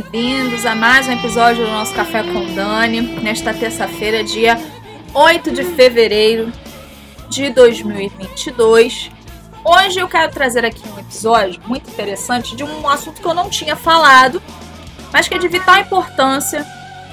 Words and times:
bem-vindos 0.00 0.64
a 0.64 0.74
mais 0.74 1.06
um 1.06 1.12
episódio 1.12 1.66
do 1.66 1.70
nosso 1.70 1.92
Café 1.92 2.22
com 2.22 2.54
Dani, 2.54 3.02
nesta 3.02 3.52
terça-feira, 3.52 4.24
dia 4.24 4.58
8 5.12 5.50
de 5.50 5.64
fevereiro 5.64 6.50
de 7.28 7.50
2022. 7.50 9.10
Hoje 9.62 9.98
eu 9.98 10.08
quero 10.08 10.32
trazer 10.32 10.64
aqui 10.64 10.80
um 10.88 10.98
episódio 10.98 11.60
muito 11.66 11.90
interessante 11.90 12.56
de 12.56 12.64
um 12.64 12.88
assunto 12.88 13.20
que 13.20 13.26
eu 13.26 13.34
não 13.34 13.50
tinha 13.50 13.76
falado, 13.76 14.42
mas 15.12 15.28
que 15.28 15.34
é 15.34 15.38
de 15.38 15.48
vital 15.48 15.76
importância 15.76 16.66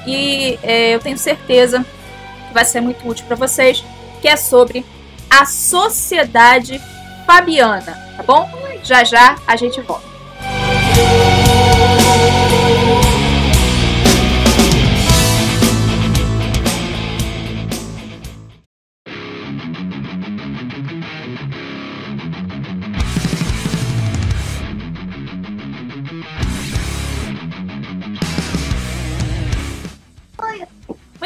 e 0.07 0.57
é, 0.63 0.95
eu 0.95 1.01
tenho 1.01 1.17
certeza 1.17 1.85
que 2.47 2.53
vai 2.53 2.63
ser 2.63 2.79
muito 2.79 3.05
útil 3.05 3.25
para 3.25 3.35
vocês, 3.35 3.83
que 4.21 4.27
é 4.29 4.37
sobre 4.37 4.85
a 5.29 5.45
sociedade 5.45 6.81
fabiana, 7.25 7.91
tá 8.15 8.23
bom? 8.23 8.49
Já 8.85 9.03
já 9.03 9.35
a 9.45 9.57
gente 9.57 9.81
volta. 9.81 10.18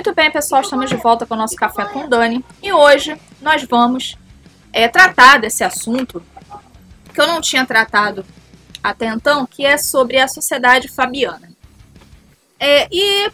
Muito 0.03 0.21
bem, 0.21 0.29
pessoal, 0.29 0.61
estamos 0.61 0.89
de 0.89 0.95
volta 0.97 1.25
com 1.25 1.33
o 1.33 1.37
nosso 1.37 1.55
Café 1.55 1.85
com 1.85 2.07
Dani. 2.09 2.43
E 2.61 2.73
hoje 2.73 3.17
nós 3.41 3.63
vamos 3.63 4.17
é, 4.73 4.87
tratar 4.87 5.39
desse 5.39 5.63
assunto 5.63 6.21
que 7.13 7.21
eu 7.21 7.25
não 7.25 7.39
tinha 7.39 7.65
tratado 7.65 8.25
até 8.83 9.07
então, 9.07 9.45
que 9.45 9.65
é 9.65 9.77
sobre 9.77 10.19
a 10.19 10.27
sociedade 10.27 10.89
fabiana. 10.89 11.49
É, 12.59 12.87
e 12.91 13.31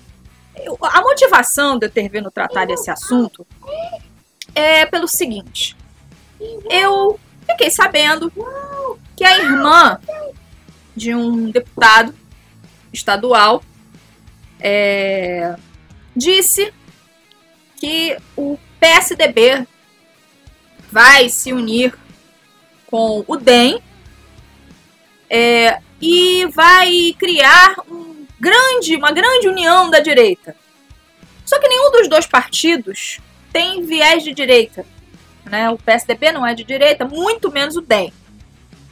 a 0.82 1.02
motivação 1.02 1.78
de 1.78 1.88
eu 1.88 1.92
ter 1.92 2.08
vindo 2.10 2.30
tratar 2.30 2.66
desse 2.66 2.92
assunto 2.92 3.46
é 4.54 4.86
pelo 4.86 5.08
seguinte: 5.08 5.76
eu 6.70 7.20
fiquei 7.48 7.72
sabendo 7.72 8.32
que 9.16 9.24
a 9.24 9.38
irmã 9.38 10.00
de 10.96 11.16
um 11.16 11.50
deputado 11.50 12.14
estadual 12.92 13.64
é, 14.60 15.56
disse 16.16 16.74
que 17.78 18.18
o 18.36 18.58
PSDB 18.80 19.66
vai 20.92 21.30
se 21.30 21.54
unir 21.54 21.98
com 22.88 23.24
o 23.28 23.38
DEM 23.38 23.82
é, 25.30 25.80
e 26.02 26.46
vai 26.48 27.16
criar 27.18 27.76
um 27.90 28.26
grande, 28.40 28.96
uma 28.96 29.12
grande 29.12 29.48
união 29.48 29.90
da 29.90 30.00
direita. 30.00 30.56
Só 31.46 31.60
que 31.60 31.68
nenhum 31.68 31.92
dos 31.92 32.08
dois 32.08 32.26
partidos 32.26 33.20
tem 33.52 33.86
viés 33.86 34.24
de 34.24 34.34
direita. 34.34 34.86
Né? 35.46 35.70
O 35.70 35.78
PSDB 35.78 36.32
não 36.32 36.46
é 36.46 36.54
de 36.54 36.64
direita, 36.64 37.06
muito 37.06 37.52
menos 37.52 37.76
o 37.76 37.82
DEM. 37.82 38.14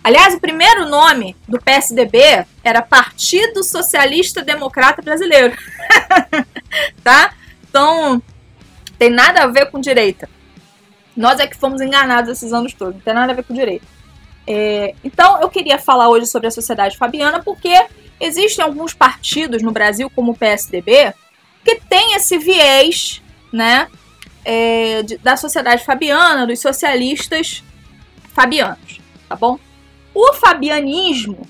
Aliás, 0.03 0.33
o 0.33 0.39
primeiro 0.39 0.88
nome 0.88 1.35
do 1.47 1.59
PSDB 1.59 2.45
era 2.63 2.81
Partido 2.81 3.63
Socialista 3.63 4.41
Democrata 4.41 5.02
Brasileiro. 5.02 5.55
tá? 7.03 7.33
Então, 7.69 8.21
tem 8.98 9.09
nada 9.09 9.43
a 9.43 9.48
ver 9.48 9.69
com 9.69 9.80
direita. 9.80 10.30
Nós 11.15 11.39
é 11.39 11.48
que 11.48 11.58
fomos 11.58 11.81
enganados 11.81 12.30
esses 12.31 12.54
anos 12.54 12.73
todos, 12.73 12.95
não 12.95 13.02
tem 13.02 13.14
nada 13.14 13.33
a 13.33 13.36
ver 13.36 13.43
com 13.43 13.54
direita. 13.54 13.86
É, 14.47 14.95
então, 15.03 15.41
eu 15.41 15.49
queria 15.49 15.77
falar 15.77 16.08
hoje 16.08 16.25
sobre 16.25 16.47
a 16.47 16.52
sociedade 16.52 16.97
fabiana 16.97 17.43
porque 17.43 17.85
existem 18.17 18.63
alguns 18.63 18.93
partidos 18.93 19.61
no 19.61 19.71
Brasil, 19.71 20.09
como 20.09 20.31
o 20.31 20.37
PSDB, 20.37 21.13
que 21.65 21.75
tem 21.81 22.15
esse 22.15 22.37
viés 22.37 23.21
né, 23.52 23.89
é, 24.45 25.03
de, 25.03 25.17
da 25.17 25.36
sociedade 25.36 25.83
fabiana, 25.83 26.47
dos 26.47 26.61
socialistas 26.61 27.61
fabianos, 28.33 29.02
tá 29.27 29.36
bom? 29.36 29.59
O 30.13 30.33
fabianismo 30.33 31.45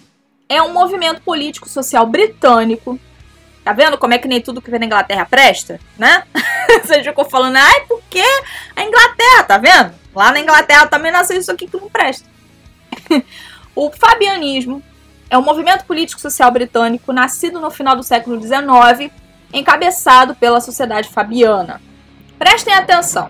é 0.49 0.61
um 0.61 0.73
movimento 0.73 1.21
político 1.21 1.69
social 1.69 2.05
britânico. 2.05 2.99
Tá 3.63 3.73
vendo 3.73 3.97
como 3.97 4.13
é 4.13 4.17
que 4.17 4.27
nem 4.27 4.41
tudo 4.41 4.61
que 4.61 4.71
vem 4.71 4.79
na 4.79 4.85
Inglaterra 4.85 5.25
presta, 5.25 5.79
né? 5.97 6.23
Você 6.83 7.03
ficou 7.03 7.25
falando, 7.25 7.57
ai, 7.57 7.81
por 7.81 8.01
que 8.09 8.23
a 8.75 8.83
Inglaterra, 8.83 9.43
tá 9.43 9.57
vendo? 9.57 9.93
Lá 10.15 10.31
na 10.31 10.39
Inglaterra 10.39 10.87
também 10.87 11.11
nasceu 11.11 11.37
isso 11.37 11.51
aqui 11.51 11.67
que 11.67 11.77
não 11.77 11.89
presta. 11.89 12.27
o 13.75 13.91
fabianismo 13.91 14.81
é 15.29 15.37
um 15.37 15.43
movimento 15.43 15.85
político 15.85 16.21
social 16.21 16.49
britânico 16.51 17.11
nascido 17.11 17.59
no 17.59 17.69
final 17.69 17.95
do 17.95 18.03
século 18.03 18.41
XIX, 18.41 19.11
encabeçado 19.53 20.35
pela 20.35 20.61
sociedade 20.61 21.09
fabiana. 21.09 21.81
Prestem 22.37 22.73
atenção. 22.73 23.29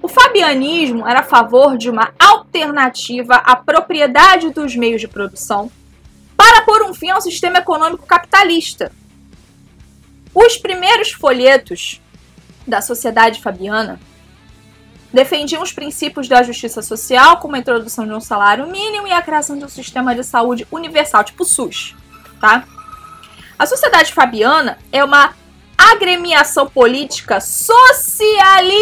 O 0.00 0.08
fabianismo 0.08 1.06
era 1.06 1.20
a 1.20 1.24
favor 1.24 1.76
de 1.76 1.90
uma 1.90 2.12
alternativa 2.18 3.34
à 3.36 3.56
propriedade 3.56 4.50
dos 4.50 4.76
meios 4.76 5.00
de 5.00 5.08
produção 5.08 5.70
para 6.36 6.62
pôr 6.62 6.82
um 6.82 6.94
fim 6.94 7.10
ao 7.10 7.20
sistema 7.20 7.58
econômico 7.58 8.06
capitalista. 8.06 8.92
Os 10.34 10.56
primeiros 10.58 11.10
folhetos 11.10 12.00
da 12.66 12.80
sociedade 12.80 13.40
fabiana 13.40 13.98
defendiam 15.16 15.62
os 15.62 15.72
princípios 15.72 16.28
da 16.28 16.42
justiça 16.42 16.82
social, 16.82 17.38
como 17.38 17.56
a 17.56 17.58
introdução 17.58 18.06
de 18.06 18.12
um 18.12 18.20
salário 18.20 18.66
mínimo 18.66 19.08
e 19.08 19.12
a 19.12 19.22
criação 19.22 19.58
de 19.58 19.64
um 19.64 19.68
sistema 19.68 20.14
de 20.14 20.22
saúde 20.22 20.66
universal, 20.70 21.24
tipo 21.24 21.42
SUS, 21.44 21.96
tá? 22.38 22.64
A 23.58 23.64
sociedade 23.66 24.12
fabiana 24.12 24.78
é 24.92 25.02
uma 25.02 25.34
agremiação 25.76 26.68
política 26.68 27.40
socialista 27.40 28.76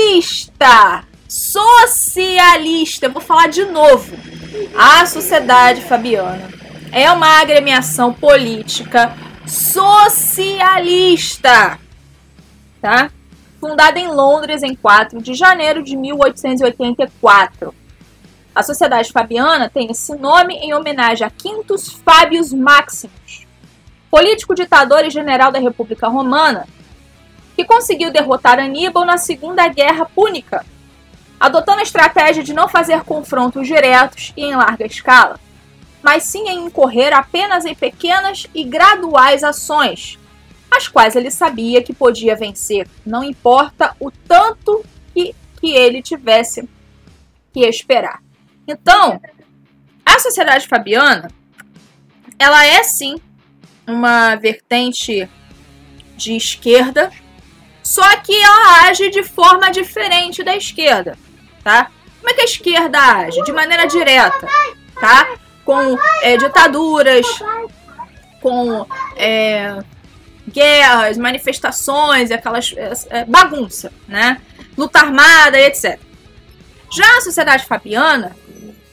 socialista. 1.28 3.06
Eu 3.06 3.12
vou 3.12 3.22
falar 3.22 3.46
de 3.48 3.64
novo. 3.64 4.16
A 4.76 5.06
Sociedade 5.06 5.80
Fabiana 5.82 6.48
é 6.92 7.10
uma 7.10 7.40
agremiação 7.40 8.12
política 8.12 9.16
socialista, 9.46 11.00
tá? 12.80 13.10
Fundada 13.66 13.98
em 13.98 14.08
Londres 14.08 14.62
em 14.62 14.74
4 14.74 15.22
de 15.22 15.32
janeiro 15.32 15.82
de 15.82 15.96
1884. 15.96 17.74
A 18.54 18.62
Sociedade 18.62 19.10
Fabiana 19.10 19.70
tem 19.70 19.90
esse 19.90 20.14
nome 20.16 20.52
em 20.56 20.74
homenagem 20.74 21.26
a 21.26 21.30
Quintus 21.30 21.88
Fabius 21.88 22.52
Maximus, 22.52 23.46
político 24.10 24.54
ditador 24.54 25.02
e 25.06 25.10
general 25.10 25.50
da 25.50 25.58
República 25.58 26.08
Romana, 26.08 26.68
que 27.56 27.64
conseguiu 27.64 28.12
derrotar 28.12 28.58
Aníbal 28.58 29.06
na 29.06 29.16
Segunda 29.16 29.66
Guerra 29.68 30.04
Púnica 30.04 30.62
adotando 31.40 31.80
a 31.80 31.84
estratégia 31.84 32.42
de 32.42 32.52
não 32.52 32.68
fazer 32.68 33.02
confrontos 33.02 33.66
diretos 33.66 34.34
e 34.36 34.44
em 34.44 34.54
larga 34.54 34.84
escala, 34.84 35.40
mas 36.02 36.24
sim 36.24 36.50
em 36.50 36.66
incorrer 36.66 37.14
apenas 37.14 37.64
em 37.64 37.74
pequenas 37.74 38.46
e 38.54 38.62
graduais 38.62 39.42
ações, 39.42 40.18
as 40.76 40.88
quais 40.88 41.16
ele 41.16 41.30
sabia 41.30 41.82
que 41.82 41.92
podia 41.92 42.36
vencer, 42.36 42.88
não 43.04 43.22
importa 43.22 43.94
o 44.00 44.10
tanto 44.10 44.84
que, 45.12 45.34
que 45.60 45.72
ele 45.72 46.02
tivesse 46.02 46.68
que 47.52 47.60
esperar. 47.60 48.22
Então, 48.66 49.20
a 50.04 50.18
sociedade 50.18 50.66
fabiana, 50.66 51.30
ela 52.38 52.64
é 52.64 52.82
sim 52.82 53.16
uma 53.86 54.34
vertente 54.36 55.28
de 56.16 56.36
esquerda, 56.36 57.10
só 57.82 58.16
que 58.16 58.34
ela 58.34 58.88
age 58.88 59.10
de 59.10 59.22
forma 59.22 59.70
diferente 59.70 60.42
da 60.42 60.56
esquerda 60.56 61.18
tá? 61.64 61.90
Como 62.20 62.30
é 62.30 62.34
que 62.34 62.42
a 62.42 62.44
esquerda 62.44 62.98
age? 62.98 63.42
De 63.42 63.52
maneira 63.52 63.86
direta, 63.86 64.46
tá? 65.00 65.26
Com 65.64 65.98
é, 66.22 66.36
ditaduras, 66.36 67.26
com 68.40 68.86
é, 69.16 69.82
guerras, 70.54 71.18
manifestações, 71.18 72.30
aquelas 72.30 72.72
é, 72.76 72.92
é, 73.10 73.24
bagunça, 73.24 73.92
né? 74.06 74.40
Luta 74.78 75.00
armada 75.00 75.60
etc. 75.60 75.98
Já 76.92 77.18
a 77.18 77.20
sociedade 77.20 77.66
fabiana, 77.66 78.36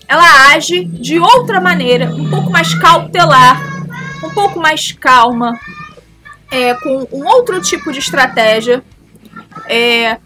ela 0.07 0.53
age 0.53 0.85
de 0.85 1.19
outra 1.19 1.61
maneira, 1.61 2.07
um 2.07 2.29
pouco 2.29 2.49
mais 2.49 2.73
cautelar, 2.73 3.61
um 4.23 4.29
pouco 4.31 4.59
mais 4.59 4.91
calma, 4.91 5.57
é, 6.49 6.73
com 6.75 7.07
um 7.11 7.25
outro 7.27 7.61
tipo 7.61 7.91
de 7.93 7.99
estratégia, 7.99 8.83
é, 9.67 10.17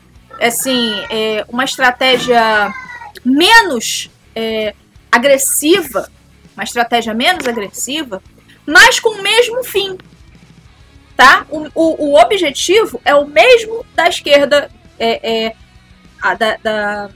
assim, 0.42 0.94
é, 1.10 1.46
uma 1.50 1.66
estratégia 1.66 2.74
menos 3.24 4.10
é, 4.34 4.74
agressiva, 5.12 6.10
uma 6.56 6.64
estratégia 6.64 7.14
menos 7.14 7.46
agressiva, 7.46 8.24
mas 8.66 9.00
com 9.00 9.10
o 9.10 9.22
mesmo 9.22 9.64
fim. 9.64 9.98
Tá? 11.16 11.46
O, 11.50 11.68
o, 11.74 12.10
o 12.10 12.22
objetivo 12.22 13.00
é 13.06 13.16
o 13.16 13.26
mesmo 13.26 13.86
da 13.96 14.10
esquerda 14.10 14.70
é, 15.00 15.46
é 15.46 15.56
a, 16.22 16.34
da, 16.34 16.58
da, 16.58 17.10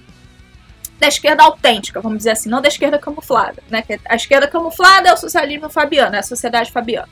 da, 0.99 1.07
esquerda 1.07 1.43
autêntica, 1.43 1.99
vamos 1.99 2.19
dizer 2.19 2.31
assim, 2.31 2.49
não 2.49 2.61
da 2.61 2.69
esquerda 2.69 2.97
camuflada. 2.97 3.61
Né? 3.69 3.83
A 4.05 4.15
esquerda 4.15 4.47
camuflada 4.47 5.09
é 5.09 5.13
o 5.13 5.17
socialismo 5.17 5.69
fabiano, 5.69 6.15
é 6.15 6.19
a 6.19 6.23
sociedade 6.23 6.71
fabiana. 6.71 7.09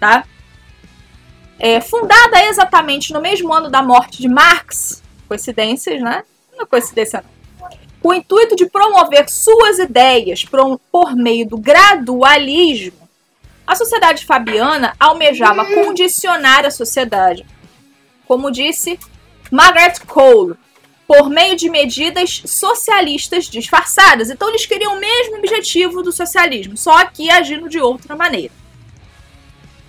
Tá? 0.00 0.24
É, 1.58 1.80
fundada 1.80 2.44
exatamente 2.46 3.12
no 3.12 3.20
mesmo 3.20 3.52
ano 3.52 3.70
da 3.70 3.82
morte 3.82 4.20
de 4.20 4.28
Marx, 4.28 5.02
coincidências, 5.28 6.00
né? 6.02 6.24
Não 6.52 6.64
é 6.64 6.66
coincidência 6.66 7.22
não. 7.22 7.34
Com 8.00 8.08
o 8.08 8.14
intuito 8.14 8.56
de 8.56 8.66
promover 8.66 9.30
suas 9.30 9.78
ideias 9.78 10.44
por 10.44 11.16
meio 11.16 11.48
do 11.48 11.56
gradualismo, 11.56 13.03
a 13.66 13.74
sociedade 13.74 14.24
fabiana 14.24 14.94
almejava 14.98 15.64
condicionar 15.64 16.64
a 16.66 16.70
sociedade. 16.70 17.46
Como 18.26 18.50
disse 18.50 18.98
Margaret 19.50 20.00
Cole, 20.06 20.56
por 21.06 21.28
meio 21.28 21.56
de 21.56 21.68
medidas 21.68 22.42
socialistas 22.46 23.46
disfarçadas. 23.46 24.30
Então 24.30 24.48
eles 24.48 24.66
queriam 24.66 24.96
o 24.96 25.00
mesmo 25.00 25.36
objetivo 25.38 26.02
do 26.02 26.12
socialismo, 26.12 26.76
só 26.76 27.04
que 27.06 27.30
agindo 27.30 27.68
de 27.68 27.78
outra 27.78 28.16
maneira. 28.16 28.52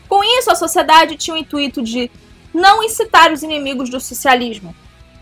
Com 0.08 0.24
isso, 0.24 0.52
a 0.52 0.56
sociedade 0.56 1.18
tinha 1.18 1.36
o 1.36 1.40
intuito 1.40 1.82
de 1.82 2.12
não 2.54 2.84
incitar 2.84 3.32
os 3.32 3.44
inimigos 3.44 3.90
do 3.90 4.00
socialismo, 4.00 4.76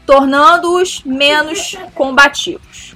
tornando-os 0.06 1.04
menos 1.04 1.76
combativos. 1.96 2.93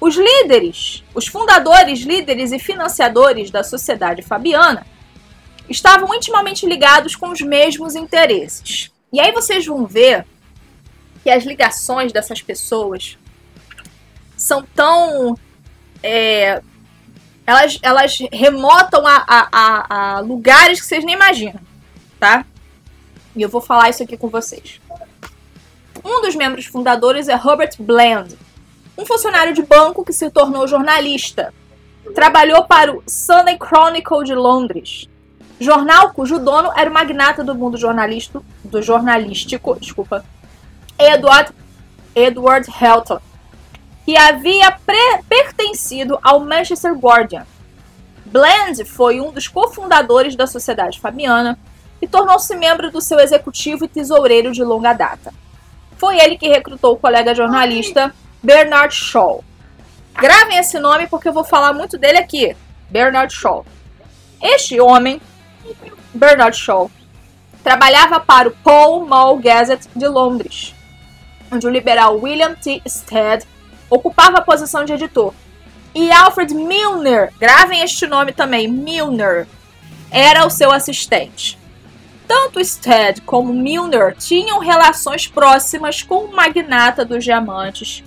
Os 0.00 0.16
líderes, 0.16 1.02
os 1.14 1.26
fundadores, 1.26 2.00
líderes 2.00 2.52
e 2.52 2.58
financiadores 2.58 3.50
da 3.50 3.64
sociedade 3.64 4.22
fabiana 4.22 4.86
estavam 5.68 6.14
intimamente 6.14 6.66
ligados 6.66 7.16
com 7.16 7.30
os 7.30 7.40
mesmos 7.40 7.94
interesses. 7.94 8.90
E 9.12 9.20
aí 9.20 9.32
vocês 9.32 9.64
vão 9.66 9.86
ver 9.86 10.26
que 11.22 11.30
as 11.30 11.44
ligações 11.44 12.12
dessas 12.12 12.42
pessoas 12.42 13.18
são 14.36 14.62
tão. 14.62 15.36
É, 16.02 16.62
elas, 17.46 17.78
elas 17.82 18.18
remotam 18.32 19.06
a, 19.06 19.24
a, 19.26 20.16
a, 20.16 20.20
lugares 20.20 20.80
que 20.80 20.86
vocês 20.86 21.04
nem 21.04 21.14
imaginam, 21.14 21.60
tá? 22.20 22.44
E 23.34 23.42
eu 23.42 23.48
vou 23.48 23.60
falar 23.60 23.88
isso 23.88 24.02
aqui 24.02 24.16
com 24.16 24.28
vocês. 24.28 24.80
Um 26.04 26.20
dos 26.20 26.36
membros 26.36 26.66
fundadores 26.66 27.28
é 27.28 27.34
Robert 27.34 27.74
Bland, 27.78 28.36
um 28.96 29.04
funcionário 29.04 29.52
de 29.52 29.62
banco 29.62 30.04
que 30.04 30.12
se 30.12 30.30
tornou 30.30 30.66
jornalista. 30.66 31.52
Trabalhou 32.14 32.64
para 32.64 32.92
o 32.92 33.02
Sunday 33.06 33.58
Chronicle 33.58 34.24
de 34.24 34.34
Londres, 34.34 35.08
jornal 35.58 36.12
cujo 36.12 36.38
dono 36.38 36.70
era 36.76 36.88
o 36.88 36.92
magnata 36.92 37.42
do 37.42 37.54
mundo 37.54 37.76
jornalístico, 37.76 38.44
do 38.64 38.80
jornalístico, 38.80 39.76
desculpa, 39.78 40.24
Edward, 40.98 41.52
Edward 42.14 42.70
Helton, 42.70 43.18
que 44.04 44.16
havia 44.16 44.78
pertencido 45.28 46.18
ao 46.22 46.40
Manchester 46.40 46.94
Guardian. 46.94 47.44
Bland 48.24 48.84
foi 48.84 49.20
um 49.20 49.32
dos 49.32 49.48
cofundadores 49.48 50.36
da 50.36 50.46
Sociedade 50.46 51.00
Fabiana 51.00 51.58
e 52.00 52.06
tornou-se 52.06 52.54
membro 52.54 52.90
do 52.90 53.00
seu 53.00 53.18
executivo 53.18 53.84
e 53.84 53.88
tesoureiro 53.88 54.52
de 54.52 54.62
longa 54.62 54.92
data. 54.92 55.32
Foi 55.96 56.18
ele 56.18 56.36
que 56.36 56.48
recrutou 56.48 56.94
o 56.94 56.98
colega 56.98 57.34
jornalista 57.34 58.14
Bernard 58.42 58.94
Shaw. 58.94 59.44
Gravem 60.14 60.58
esse 60.58 60.78
nome 60.78 61.06
porque 61.06 61.28
eu 61.28 61.32
vou 61.32 61.44
falar 61.44 61.72
muito 61.72 61.98
dele 61.98 62.18
aqui. 62.18 62.56
Bernard 62.90 63.32
Shaw. 63.34 63.64
Este 64.42 64.80
homem, 64.80 65.20
Bernard 66.14 66.56
Shaw, 66.56 66.90
trabalhava 67.62 68.20
para 68.20 68.48
o 68.48 68.52
Pall 68.52 69.04
Mall 69.06 69.38
Gazette 69.38 69.88
de 69.94 70.06
Londres 70.06 70.76
onde 71.50 71.66
o 71.66 71.70
liberal 71.70 72.18
William 72.18 72.54
T. 72.54 72.82
Stead 72.86 73.46
ocupava 73.88 74.38
a 74.38 74.42
posição 74.42 74.84
de 74.84 74.92
editor. 74.92 75.32
E 75.94 76.12
Alfred 76.12 76.54
Milner, 76.54 77.32
gravem 77.38 77.80
este 77.80 78.06
nome 78.06 78.32
também, 78.32 78.68
Milner, 78.68 79.46
era 80.10 80.46
o 80.46 80.50
seu 80.50 80.70
assistente. 80.70 81.58
Tanto 82.28 82.62
Stead 82.62 83.20
como 83.22 83.52
Milner 83.52 84.14
tinham 84.16 84.58
relações 84.58 85.26
próximas 85.26 86.02
com 86.02 86.24
o 86.24 86.34
magnata 86.34 87.04
dos 87.04 87.24
diamantes 87.24 88.02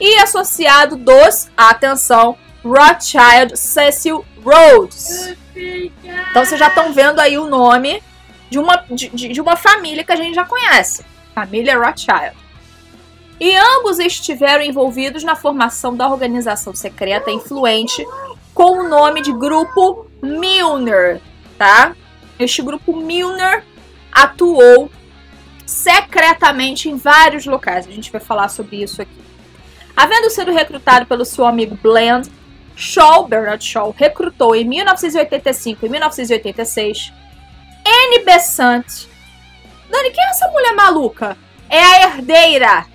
e 0.00 0.16
associado 0.18 0.96
dos, 0.96 1.50
atenção, 1.56 2.36
Rothschild 2.64 3.56
Cecil 3.56 4.24
Rhodes. 4.42 5.34
Então 5.54 6.44
vocês 6.44 6.58
já 6.58 6.68
estão 6.68 6.92
vendo 6.92 7.20
aí 7.20 7.36
o 7.36 7.46
nome 7.46 8.02
de 8.48 8.58
uma, 8.58 8.84
de, 8.90 9.08
de 9.08 9.40
uma 9.40 9.56
família 9.56 10.02
que 10.02 10.12
a 10.12 10.16
gente 10.16 10.34
já 10.34 10.44
conhece, 10.44 11.04
família 11.34 11.78
Rothschild 11.78 12.34
e 13.40 13.56
ambos 13.56 13.98
estiveram 13.98 14.62
envolvidos 14.62 15.24
na 15.24 15.34
formação 15.34 15.96
da 15.96 16.06
organização 16.06 16.74
secreta 16.74 17.30
influente 17.30 18.06
com 18.52 18.80
o 18.80 18.88
nome 18.88 19.22
de 19.22 19.32
Grupo 19.32 20.06
Milner, 20.22 21.22
tá? 21.56 21.96
Este 22.38 22.60
grupo 22.60 22.94
Milner 22.94 23.64
atuou 24.12 24.90
secretamente 25.64 26.90
em 26.90 26.96
vários 26.96 27.46
locais. 27.46 27.86
A 27.86 27.90
gente 27.90 28.12
vai 28.12 28.20
falar 28.20 28.50
sobre 28.50 28.82
isso 28.82 29.00
aqui. 29.00 29.19
Havendo 29.96 30.30
sido 30.30 30.52
recrutado 30.52 31.06
pelo 31.06 31.24
seu 31.24 31.46
amigo 31.46 31.78
Bland, 31.82 32.30
Shaw, 32.76 33.26
Bernard 33.26 33.64
Shaw, 33.64 33.94
recrutou 33.96 34.54
em 34.54 34.64
1985 34.64 35.84
e 35.84 35.88
1986 35.88 37.12
Anne 37.86 38.24
Besant. 38.24 39.06
Dani, 39.90 40.10
quem 40.10 40.24
é 40.24 40.30
essa 40.30 40.48
mulher 40.48 40.72
maluca? 40.74 41.36
É 41.68 41.82
a 41.82 42.02
herdeira 42.02 42.86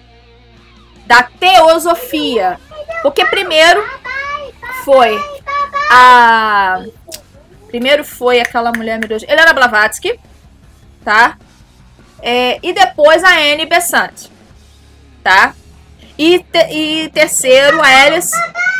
da 1.05 1.23
teosofia. 1.23 2.59
Porque 3.01 3.25
primeiro 3.25 3.83
foi 4.83 5.15
a. 5.91 6.83
Primeiro 7.67 8.03
foi 8.03 8.39
aquela 8.39 8.71
mulher, 8.71 8.99
Deus. 8.99 9.23
Helena 9.23 9.53
Blavatsky, 9.53 10.19
tá? 11.03 11.37
É, 12.21 12.57
e 12.63 12.73
depois 12.73 13.23
a 13.23 13.33
Anne 13.33 13.65
Besant, 13.65 14.29
tá? 15.23 15.53
E, 16.17 16.39
te, 16.39 16.59
e 16.71 17.09
terceiro 17.09 17.81
a 17.81 18.03
Alice, 18.03 18.33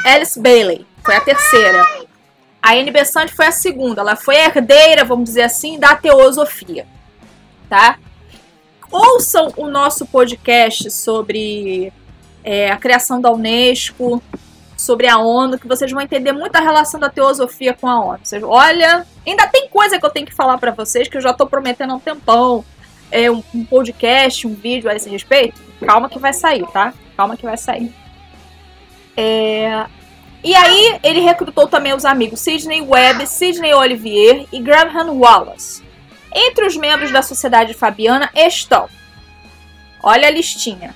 Alice 0.05 0.39
Bailey, 0.39 0.85
foi 1.03 1.15
a 1.15 1.21
terceira. 1.21 1.85
A 2.61 2.73
Anne 2.73 2.91
Besant 2.91 3.29
foi 3.29 3.45
a 3.45 3.51
segunda, 3.51 4.01
ela 4.01 4.15
foi 4.15 4.35
herdeira, 4.37 5.03
vamos 5.03 5.25
dizer 5.25 5.43
assim, 5.43 5.77
da 5.77 5.95
teosofia, 5.95 6.87
tá? 7.69 7.99
Ouçam 8.91 9.53
o 9.57 9.67
nosso 9.67 10.05
podcast 10.05 10.89
sobre 10.89 11.91
é, 12.43 12.71
a 12.71 12.77
criação 12.77 13.19
da 13.19 13.31
Unesco, 13.31 14.21
sobre 14.77 15.07
a 15.07 15.17
ONU, 15.17 15.59
que 15.59 15.67
vocês 15.67 15.91
vão 15.91 16.01
entender 16.01 16.31
muito 16.31 16.55
a 16.55 16.61
relação 16.61 16.99
da 16.99 17.09
teosofia 17.09 17.73
com 17.73 17.87
a 17.87 17.99
ONU. 17.99 18.19
Vocês, 18.23 18.41
olha, 18.43 19.05
ainda 19.25 19.47
tem 19.47 19.67
coisa 19.67 19.99
que 19.99 20.05
eu 20.05 20.09
tenho 20.09 20.25
que 20.25 20.33
falar 20.33 20.57
para 20.57 20.71
vocês 20.71 21.07
que 21.07 21.17
eu 21.17 21.21
já 21.21 21.31
estou 21.31 21.47
prometendo 21.47 21.91
há 21.91 21.95
um 21.95 21.99
tempão. 21.99 22.63
É 23.11 23.29
um, 23.29 23.43
um, 23.53 23.63
podcast, 23.63 24.47
um 24.47 24.53
vídeo 24.53 24.89
a 24.89 24.95
esse 24.95 25.09
respeito. 25.09 25.61
Calma 25.85 26.09
que 26.09 26.17
vai 26.17 26.33
sair, 26.33 26.65
tá? 26.67 26.93
Calma 27.15 27.37
que 27.37 27.45
vai 27.45 27.57
sair. 27.57 27.93
É... 29.15 29.85
E 30.43 30.55
aí 30.55 30.99
ele 31.01 31.21
recrutou 31.21 31.67
também 31.67 31.93
os 31.93 32.05
amigos 32.05 32.39
Sidney 32.39 32.81
Webb, 32.81 33.25
Sidney 33.25 33.73
Olivier 33.73 34.45
e 34.51 34.59
Graham 34.59 35.13
Wallace. 35.13 35.83
Entre 36.31 36.65
os 36.67 36.75
membros 36.75 37.11
da 37.11 37.21
Sociedade 37.21 37.73
Fabiana 37.73 38.29
estão, 38.35 38.89
olha 40.03 40.27
a 40.27 40.31
listinha, 40.31 40.93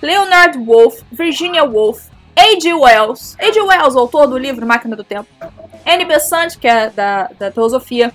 Leonard 0.00 0.56
Wolf, 0.58 1.02
Virginia 1.10 1.64
Woolf, 1.64 2.08
A.G. 2.36 2.72
Wells, 2.72 3.36
A.G. 3.38 3.60
Wells, 3.60 3.96
autor 3.96 4.28
do 4.28 4.38
livro 4.38 4.66
Máquina 4.66 4.94
do 4.94 5.02
Tempo, 5.02 5.28
Anne 5.84 6.04
Besant, 6.04 6.56
que 6.56 6.68
é 6.68 6.90
da, 6.90 7.30
da 7.38 7.50
teosofia, 7.50 8.12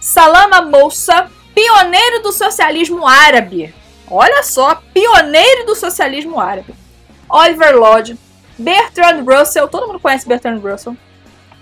Salama 0.00 0.62
Moussa, 0.62 1.30
pioneiro 1.54 2.22
do 2.22 2.32
socialismo 2.32 3.06
árabe. 3.06 3.74
Olha 4.10 4.42
só, 4.42 4.82
pioneiro 4.92 5.66
do 5.66 5.74
socialismo 5.74 6.38
árabe. 6.38 6.74
Oliver 7.28 7.76
Lodge, 7.76 8.18
Bertrand 8.58 9.24
Russell, 9.24 9.68
todo 9.68 9.86
mundo 9.86 10.00
conhece 10.00 10.28
Bertrand 10.28 10.60
Russell, 10.60 10.96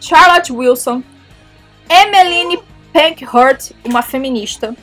Charlotte 0.00 0.52
Wilson, 0.52 1.02
Emmeline 1.88 2.60
Pankhurst, 2.92 3.72
uma 3.84 4.02
feminista, 4.02 4.74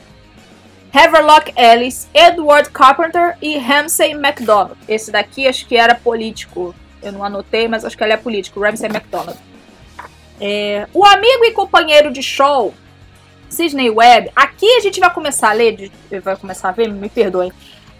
Haverlock 0.92 1.52
Ellis, 1.56 2.08
Edward 2.12 2.70
Carpenter 2.70 3.36
e 3.40 3.58
Ramsay 3.58 4.14
MacDonald. 4.14 4.76
Esse 4.88 5.10
daqui 5.12 5.46
acho 5.46 5.66
que 5.66 5.76
era 5.76 5.94
político. 5.94 6.74
Eu 7.00 7.12
não 7.12 7.24
anotei, 7.24 7.68
mas 7.68 7.84
acho 7.84 7.96
que 7.96 8.02
ele 8.02 8.12
é 8.12 8.16
político. 8.16 8.60
Ramsay 8.60 8.88
MacDonald. 8.88 9.38
É, 10.40 10.88
o 10.92 11.04
amigo 11.04 11.44
e 11.44 11.52
companheiro 11.52 12.10
de 12.12 12.22
Shaw, 12.22 12.74
Sidney 13.50 13.90
Webb. 13.90 14.30
Aqui 14.34 14.66
a 14.76 14.80
gente 14.80 15.00
vai 15.00 15.12
começar 15.12 15.50
a 15.50 15.52
ler, 15.52 15.90
vai 16.22 16.36
começar 16.36 16.70
a 16.70 16.72
ver, 16.72 16.88
me 16.88 17.10
perdoem, 17.10 17.52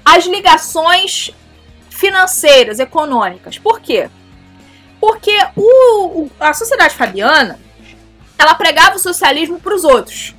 as 0.05 0.25
ligações 0.25 1.31
financeiras, 1.91 2.79
econômicas. 2.79 3.59
Por 3.59 3.81
quê? 3.81 4.09
Porque 4.99 5.37
o, 5.57 6.31
a 6.39 6.55
sociedade 6.55 6.95
fabiana 6.95 7.59
ela 8.39 8.55
pregava 8.55 8.97
o 8.97 8.99
socialismo 8.99 9.61
para 9.61 9.75
os 9.75 9.85
outros, 9.85 10.35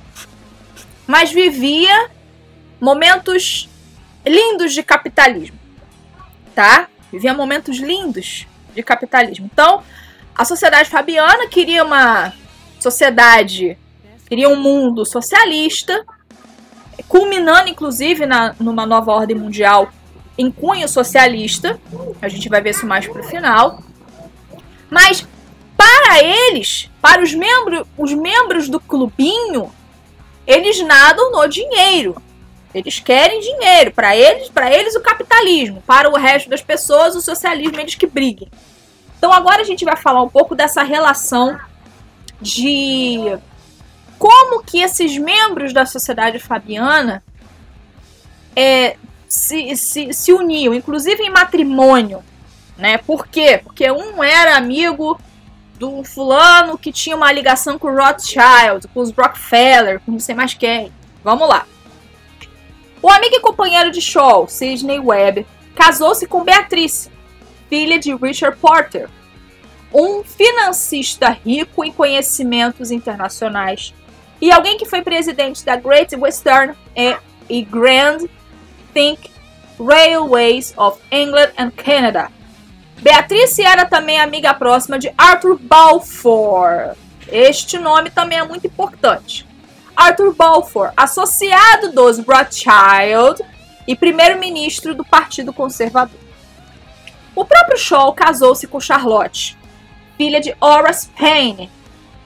mas 1.06 1.30
vivia 1.30 2.10
momentos 2.80 3.68
lindos 4.26 4.72
de 4.72 4.82
capitalismo, 4.82 5.58
tá? 6.54 6.88
Vivia 7.12 7.32
momentos 7.32 7.78
lindos 7.78 8.46
de 8.74 8.82
capitalismo. 8.82 9.48
Então, 9.52 9.84
a 10.34 10.44
sociedade 10.44 10.88
fabiana 10.88 11.46
queria 11.46 11.84
uma 11.84 12.32
sociedade, 12.80 13.78
queria 14.32 14.48
um 14.48 14.56
mundo 14.56 15.04
socialista, 15.04 16.06
culminando 17.06 17.68
inclusive 17.68 18.24
na, 18.24 18.54
numa 18.58 18.86
nova 18.86 19.12
ordem 19.12 19.36
mundial 19.36 19.90
em 20.38 20.50
cunho 20.50 20.88
socialista. 20.88 21.78
A 22.22 22.30
gente 22.30 22.48
vai 22.48 22.62
ver 22.62 22.70
isso 22.70 22.86
mais 22.86 23.06
pro 23.06 23.22
final. 23.22 23.82
Mas 24.88 25.28
para 25.76 26.24
eles, 26.24 26.88
para 27.02 27.22
os 27.22 27.34
membros, 27.34 27.86
os 27.98 28.14
membros 28.14 28.70
do 28.70 28.80
clubinho, 28.80 29.70
eles 30.46 30.80
nadam 30.80 31.30
no 31.30 31.46
dinheiro. 31.46 32.16
Eles 32.74 33.00
querem 33.00 33.38
dinheiro. 33.38 33.90
Para 33.92 34.16
eles, 34.16 34.48
para 34.48 34.72
eles 34.72 34.96
o 34.96 35.02
capitalismo. 35.02 35.82
Para 35.86 36.08
o 36.08 36.16
resto 36.16 36.48
das 36.48 36.62
pessoas, 36.62 37.14
o 37.14 37.20
socialismo, 37.20 37.78
eles 37.78 37.96
que 37.96 38.06
briguem. 38.06 38.48
Então 39.18 39.30
agora 39.30 39.60
a 39.60 39.64
gente 39.64 39.84
vai 39.84 39.96
falar 39.98 40.22
um 40.22 40.30
pouco 40.30 40.54
dessa 40.54 40.82
relação 40.82 41.60
de 42.40 43.38
como 44.22 44.62
que 44.62 44.78
esses 44.78 45.18
membros 45.18 45.72
da 45.72 45.84
sociedade 45.84 46.38
fabiana 46.38 47.24
é, 48.54 48.96
se, 49.26 49.74
se, 49.76 50.12
se 50.12 50.32
uniam, 50.32 50.72
inclusive 50.72 51.24
em 51.24 51.30
matrimônio. 51.30 52.22
Né? 52.78 52.98
Por 52.98 53.26
quê? 53.26 53.60
Porque 53.64 53.90
um 53.90 54.22
era 54.22 54.56
amigo 54.56 55.18
do 55.74 56.04
fulano 56.04 56.78
que 56.78 56.92
tinha 56.92 57.16
uma 57.16 57.32
ligação 57.32 57.76
com 57.76 57.88
o 57.88 57.96
Rothschild, 57.96 58.86
com 58.94 59.00
os 59.00 59.10
Rockefeller, 59.10 59.98
com 59.98 60.12
não 60.12 60.20
sei 60.20 60.36
mais 60.36 60.54
quem. 60.54 60.92
Vamos 61.24 61.48
lá. 61.48 61.66
O 63.02 63.10
amigo 63.10 63.34
e 63.34 63.40
companheiro 63.40 63.90
de 63.90 64.00
Shaw, 64.00 64.46
Sidney 64.46 65.00
Webb, 65.00 65.44
casou-se 65.74 66.28
com 66.28 66.44
Beatrice, 66.44 67.10
filha 67.68 67.98
de 67.98 68.14
Richard 68.14 68.56
Porter, 68.58 69.08
um 69.92 70.22
financista 70.22 71.30
rico 71.44 71.82
em 71.82 71.90
conhecimentos 71.90 72.92
internacionais 72.92 73.92
e 74.42 74.50
alguém 74.50 74.76
que 74.76 74.84
foi 74.84 75.02
presidente 75.02 75.64
da 75.64 75.76
Great 75.76 76.16
Western 76.16 76.74
e 77.48 77.62
Grand 77.62 78.26
Think 78.92 79.30
Railways 79.78 80.74
of 80.76 81.00
England 81.12 81.52
and 81.56 81.70
Canada. 81.70 82.28
Beatrice 82.98 83.62
era 83.62 83.86
também 83.86 84.18
amiga 84.18 84.52
próxima 84.52 84.98
de 84.98 85.12
Arthur 85.16 85.56
Balfour. 85.60 86.96
Este 87.28 87.78
nome 87.78 88.10
também 88.10 88.38
é 88.38 88.44
muito 88.44 88.66
importante. 88.66 89.46
Arthur 89.94 90.34
Balfour, 90.34 90.90
associado 90.96 91.92
dos 91.92 92.18
Rothschild 92.18 93.44
e 93.86 93.94
primeiro-ministro 93.94 94.92
do 94.92 95.04
Partido 95.04 95.52
Conservador. 95.52 96.18
O 97.34 97.44
próprio 97.44 97.78
Shaw 97.78 98.12
casou-se 98.12 98.66
com 98.66 98.80
Charlotte, 98.80 99.56
filha 100.16 100.40
de 100.40 100.54
Horace 100.60 101.08
Payne, 101.16 101.70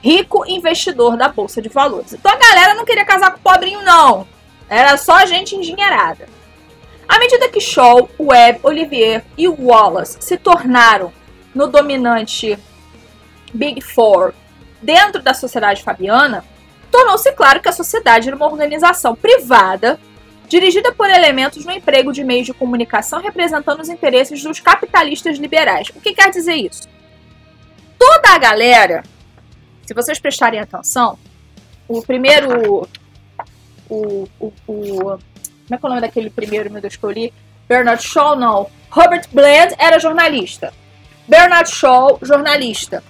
rico 0.07 0.45
investidor 0.47 1.17
da 1.17 1.27
Bolsa 1.27 1.61
de 1.61 1.67
Valores. 1.67 2.13
Então 2.13 2.31
a 2.31 2.37
galera 2.37 2.75
não 2.75 2.85
queria 2.85 3.03
casar 3.03 3.31
com 3.31 3.39
o 3.39 3.41
pobrinho, 3.41 3.81
não. 3.81 4.25
Era 4.69 4.95
só 4.95 5.25
gente 5.25 5.53
engenheirada. 5.53 6.29
À 7.09 7.19
medida 7.19 7.49
que 7.49 7.59
Shaw, 7.59 8.09
Webb, 8.17 8.61
Olivier 8.63 9.25
e 9.37 9.49
Wallace 9.49 10.17
se 10.21 10.37
tornaram 10.37 11.11
no 11.53 11.67
dominante 11.67 12.57
Big 13.53 13.81
Four 13.81 14.33
dentro 14.81 15.21
da 15.21 15.33
sociedade 15.33 15.83
fabiana, 15.83 16.45
tornou-se 16.89 17.29
claro 17.33 17.59
que 17.59 17.67
a 17.67 17.73
sociedade 17.73 18.29
era 18.29 18.35
uma 18.35 18.45
organização 18.45 19.13
privada 19.13 19.99
dirigida 20.47 20.93
por 20.93 21.09
elementos 21.09 21.65
no 21.65 21.71
emprego 21.73 22.13
de 22.13 22.23
meios 22.23 22.45
de 22.45 22.53
comunicação 22.53 23.21
representando 23.21 23.81
os 23.81 23.89
interesses 23.89 24.41
dos 24.41 24.61
capitalistas 24.61 25.37
liberais. 25.37 25.89
O 25.89 25.99
que 25.99 26.13
quer 26.13 26.29
dizer 26.29 26.55
isso? 26.55 26.87
Toda 27.99 28.29
a 28.29 28.37
galera, 28.37 29.03
se 29.87 29.93
vocês 29.93 30.19
prestarem 30.19 30.59
atenção, 30.59 31.17
o 31.87 32.01
primeiro. 32.01 32.85
O, 33.89 34.27
o, 34.37 34.53
o, 34.67 34.73
como 34.75 35.71
é 35.71 35.77
que 35.77 35.85
é 35.85 35.87
o 35.87 35.89
nome 35.89 36.01
daquele 36.01 36.29
primeiro, 36.29 36.69
meu 36.69 36.81
Deus, 36.81 36.97
que 36.97 37.03
eu 37.03 37.11
li? 37.11 37.33
Bernard 37.69 38.03
Shaw, 38.03 38.35
não. 38.35 38.69
Robert 38.89 39.27
Bland 39.31 39.75
era 39.79 39.97
jornalista. 39.97 40.73
Bernard 41.25 41.69
Shaw, 41.69 42.19
jornalista. 42.21 43.01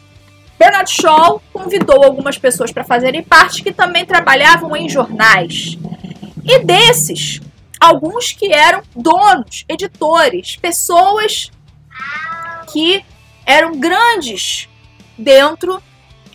Bernard 0.60 0.90
Shaw 0.90 1.42
convidou 1.52 2.04
algumas 2.04 2.38
pessoas 2.38 2.72
para 2.72 2.84
fazerem 2.84 3.24
parte 3.24 3.64
que 3.64 3.72
também 3.72 4.06
trabalhavam 4.06 4.76
em 4.76 4.88
jornais. 4.88 5.78
E 6.46 6.60
desses, 6.64 7.42
alguns 7.80 8.34
que 8.34 8.54
eram 8.54 8.84
donos, 8.96 9.66
editores, 9.68 10.56
pessoas 10.56 11.52
que 12.72 13.04
eram 13.46 13.80
grandes 13.80 14.70
dentro 15.18 15.82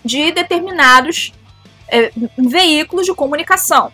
de 0.04 0.32
determinados 0.32 1.32
é, 1.88 2.10
veículos 2.36 3.06
de 3.06 3.14
comunicação. 3.14 3.92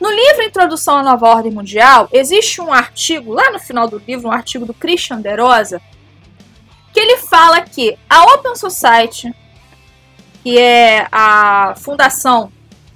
No 0.00 0.10
livro 0.10 0.42
Introdução 0.42 0.98
à 0.98 1.02
Nova 1.02 1.28
Ordem 1.28 1.52
Mundial, 1.52 2.08
existe 2.12 2.60
um 2.60 2.72
artigo, 2.72 3.32
lá 3.32 3.50
no 3.50 3.58
final 3.58 3.88
do 3.88 3.98
livro, 3.98 4.28
um 4.28 4.32
artigo 4.32 4.66
do 4.66 4.74
Christian 4.74 5.20
De 5.20 5.34
Rosa, 5.36 5.80
que 6.92 7.00
ele 7.00 7.16
fala 7.18 7.60
que 7.60 7.96
a 8.08 8.24
Open 8.34 8.54
Society, 8.56 9.34
que 10.42 10.58
é 10.58 11.06
a 11.10 11.74
fundação 11.76 12.52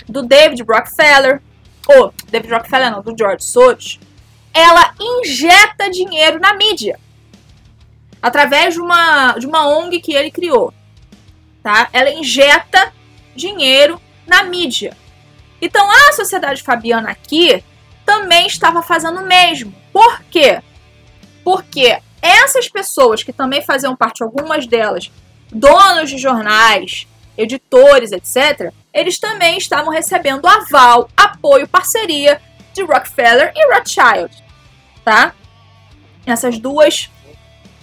do 0.09 0.23
David 0.23 0.63
Rockefeller, 0.63 1.41
ou 1.87 2.13
David 2.31 2.53
Rockefeller 2.53 2.91
não, 2.91 3.03
do 3.03 3.17
George 3.17 3.45
Soros, 3.45 3.99
ela 4.53 4.95
injeta 5.01 5.91
dinheiro 5.91 6.41
na 6.41 6.55
mídia 6.55 6.99
através 8.21 8.75
de 8.75 8.81
uma, 8.81 9.33
de 9.39 9.47
uma 9.47 9.69
ONG 9.69 10.01
que 10.01 10.13
ele 10.13 10.31
criou, 10.31 10.75
tá? 11.63 11.89
Ela 11.93 12.11
injeta 12.11 12.93
dinheiro 13.35 14.01
na 14.27 14.43
mídia. 14.43 14.97
Então 15.61 15.89
a 15.91 16.13
sociedade 16.13 16.63
fabiana 16.63 17.11
aqui 17.11 17.63
também 18.05 18.47
estava 18.47 18.83
fazendo 18.83 19.21
o 19.21 19.27
mesmo. 19.27 19.75
Por 19.93 20.23
quê? 20.25 20.63
Porque 21.45 21.99
essas 22.21 22.69
pessoas 22.69 23.23
que 23.23 23.33
também 23.33 23.63
faziam 23.63 23.97
parte, 23.97 24.23
algumas 24.23 24.67
delas, 24.67 25.11
donos 25.51 26.11
de 26.11 26.19
jornais, 26.19 27.07
editores, 27.37 28.13
etc., 28.13 28.73
eles 28.93 29.19
também 29.19 29.59
estavam 29.59 29.93
recebendo 29.93 30.47
aval, 30.47 31.09
apoio, 31.17 31.69
parceria 31.69 32.41
de 32.73 32.83
Rockefeller 32.83 33.53
e 33.55 33.75
Rothschild, 33.75 34.45
tá? 35.05 35.35
Essas 36.27 36.59
duas 36.59 37.11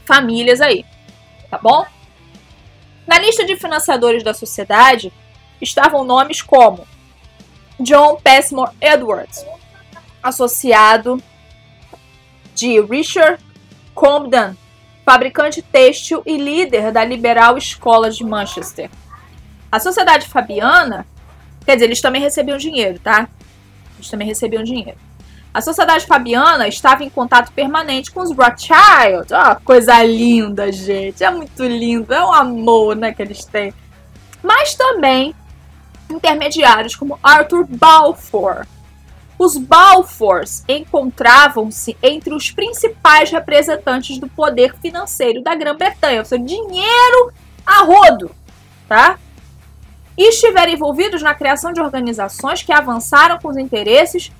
famílias 0.05 0.62
aí, 0.62 0.86
tá 1.50 1.58
bom? 1.58 1.86
Na 3.07 3.19
lista 3.19 3.45
de 3.45 3.55
financiadores 3.55 4.24
da 4.24 4.33
sociedade 4.33 5.13
estavam 5.62 6.03
nomes 6.03 6.41
como 6.41 6.88
John 7.79 8.17
Passmore 8.17 8.71
Edwards, 8.81 9.45
associado 10.24 11.21
de 12.55 12.81
Richard 12.81 13.43
Comden, 13.93 14.57
fabricante 15.05 15.62
têxtil 15.62 16.24
e 16.25 16.38
líder 16.38 16.91
da 16.91 17.03
Liberal 17.05 17.57
Escola 17.57 18.09
de 18.09 18.24
Manchester. 18.24 18.89
A 19.71 19.79
sociedade 19.79 20.27
fabiana, 20.27 21.05
quer 21.65 21.75
dizer, 21.75 21.85
eles 21.85 22.01
também 22.01 22.21
recebiam 22.21 22.57
dinheiro, 22.57 22.97
tá? 23.00 23.27
Eles 23.95 24.09
também 24.09 24.27
recebiam 24.27 24.63
dinheiro. 24.63 24.97
A 25.55 25.62
sociedade 25.62 26.05
fabiana 26.05 26.67
estava 26.67 27.05
em 27.05 27.09
contato 27.09 27.50
permanente 27.53 28.12
com 28.12 28.19
os 28.19 28.35
Rothschild. 28.35 29.31
Oh, 29.31 29.55
coisa 29.63 30.03
linda, 30.03 30.69
gente. 30.69 31.24
É 31.24 31.31
muito 31.31 31.63
lindo. 31.63 32.13
É 32.13 32.21
um 32.21 32.33
amor 32.33 32.93
né, 32.93 33.13
que 33.13 33.21
eles 33.21 33.45
têm. 33.45 33.74
Mas 34.43 34.75
também 34.75 35.33
intermediários 36.09 36.93
como 36.93 37.17
Arthur 37.24 37.65
Balfour, 37.69 38.67
os 39.39 39.55
Balfours 39.55 40.65
encontravam-se 40.67 41.95
entre 42.03 42.33
os 42.33 42.51
principais 42.51 43.31
representantes 43.31 44.17
do 44.17 44.27
poder 44.27 44.75
financeiro 44.81 45.41
da 45.41 45.55
Grã-Bretanha, 45.55 46.19
ou 46.19 46.25
seja, 46.25 46.43
dinheiro 46.43 47.31
a 47.65 47.81
rodo, 47.81 48.29
tá? 48.89 49.17
E 50.17 50.31
estiveram 50.31 50.74
envolvidos 50.74 51.21
na 51.21 51.33
criação 51.33 51.71
de 51.71 51.79
organizações 51.79 52.62
que 52.62 52.74
avançaram 52.74 53.39
com 53.39 53.47
os 53.47 53.57
interesses 53.57 54.33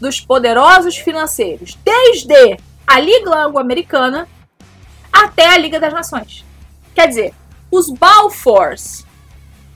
dos 0.00 0.20
poderosos 0.20 0.96
financeiros, 0.96 1.78
desde 1.84 2.58
a 2.86 2.98
Liga 2.98 3.44
Anglo-Americana 3.44 4.26
até 5.12 5.46
a 5.46 5.58
Liga 5.58 5.78
das 5.78 5.92
Nações. 5.92 6.44
Quer 6.94 7.08
dizer, 7.08 7.34
os 7.70 7.90
Balfours 7.90 9.04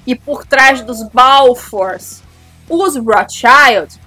e 0.06 0.14
por 0.14 0.44
trás 0.44 0.80
dos 0.80 1.02
Balfours, 1.02 2.22
os 2.68 2.96
Rothschild 2.96 4.00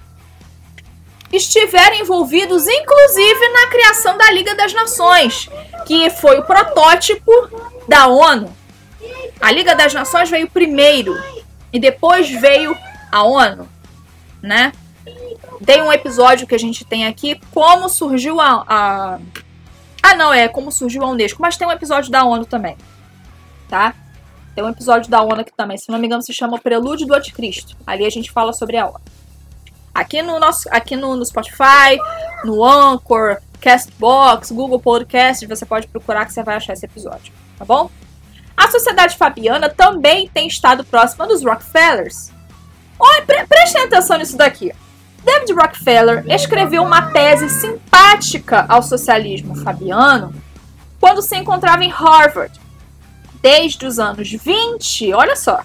estiveram 1.32 1.96
envolvidos 1.96 2.66
inclusive 2.66 3.48
na 3.48 3.66
criação 3.68 4.16
da 4.16 4.30
Liga 4.30 4.54
das 4.54 4.72
Nações, 4.72 5.48
que 5.86 6.10
foi 6.10 6.38
o 6.38 6.44
protótipo 6.44 7.32
da 7.86 8.06
ONU. 8.08 8.54
A 9.40 9.52
Liga 9.52 9.74
das 9.74 9.94
Nações 9.94 10.28
veio 10.28 10.48
primeiro 10.48 11.14
e 11.72 11.78
depois 11.78 12.28
veio 12.28 12.76
a 13.12 13.22
ONU, 13.22 13.68
né? 14.42 14.72
Tem 15.64 15.82
um 15.82 15.92
episódio 15.92 16.46
que 16.46 16.54
a 16.54 16.58
gente 16.58 16.84
tem 16.84 17.06
aqui 17.06 17.40
como 17.52 17.88
surgiu 17.88 18.40
a, 18.40 18.64
a 18.68 19.18
Ah, 20.02 20.14
não, 20.14 20.32
é 20.32 20.48
como 20.48 20.70
surgiu 20.70 21.02
a 21.04 21.08
Unesco, 21.08 21.42
mas 21.42 21.56
tem 21.56 21.66
um 21.66 21.72
episódio 21.72 22.10
da 22.10 22.24
ONU 22.24 22.46
também, 22.46 22.76
tá? 23.68 23.94
Tem 24.54 24.64
um 24.64 24.68
episódio 24.70 25.10
da 25.10 25.22
ONU 25.22 25.40
aqui 25.40 25.52
também, 25.56 25.76
se 25.76 25.90
não 25.90 25.98
me 25.98 26.06
engano, 26.06 26.22
se 26.22 26.32
chama 26.32 26.58
Prelúdio 26.58 27.06
do 27.06 27.14
Anticristo. 27.14 27.76
Ali 27.86 28.04
a 28.04 28.10
gente 28.10 28.30
fala 28.30 28.52
sobre 28.52 28.76
a 28.76 28.86
ONU. 28.86 29.00
Aqui 29.94 30.22
no 30.22 30.38
nosso, 30.38 30.68
aqui 30.70 30.96
no, 30.96 31.16
no 31.16 31.24
Spotify, 31.24 31.98
no 32.44 32.64
Anchor, 32.64 33.38
Castbox, 33.60 34.52
Google 34.52 34.80
Podcast, 34.80 35.44
você 35.46 35.66
pode 35.66 35.88
procurar 35.88 36.24
que 36.24 36.32
você 36.32 36.42
vai 36.42 36.56
achar 36.56 36.72
esse 36.72 36.86
episódio, 36.86 37.32
tá 37.58 37.64
bom? 37.64 37.90
A 38.56 38.70
Sociedade 38.70 39.16
Fabiana 39.16 39.68
também 39.68 40.28
tem 40.28 40.46
estado 40.48 40.84
próxima 40.84 41.26
dos 41.26 41.44
Rockefellers. 41.44 42.32
Olha, 42.98 43.22
pre 43.22 43.46
prestem 43.46 43.82
atenção 43.82 44.18
nisso 44.18 44.36
daqui. 44.36 44.72
David 45.24 45.52
Rockefeller 45.52 46.24
escreveu 46.28 46.82
uma 46.82 47.10
tese 47.10 47.48
simpática 47.48 48.64
ao 48.68 48.82
socialismo 48.82 49.54
fabiano 49.56 50.34
quando 51.00 51.22
se 51.22 51.36
encontrava 51.36 51.84
em 51.84 51.90
Harvard. 51.90 52.58
Desde 53.40 53.86
os 53.86 53.98
anos 53.98 54.30
20, 54.30 55.12
olha 55.12 55.36
só, 55.36 55.62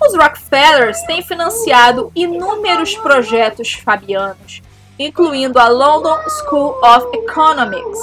os 0.00 0.14
Rockefellers 0.14 1.00
têm 1.02 1.22
financiado 1.22 2.12
inúmeros 2.14 2.94
projetos 2.96 3.72
fabianos, 3.72 4.60
incluindo 4.98 5.58
a 5.58 5.68
London 5.68 6.18
School 6.28 6.78
of 6.82 7.16
Economics. 7.16 7.98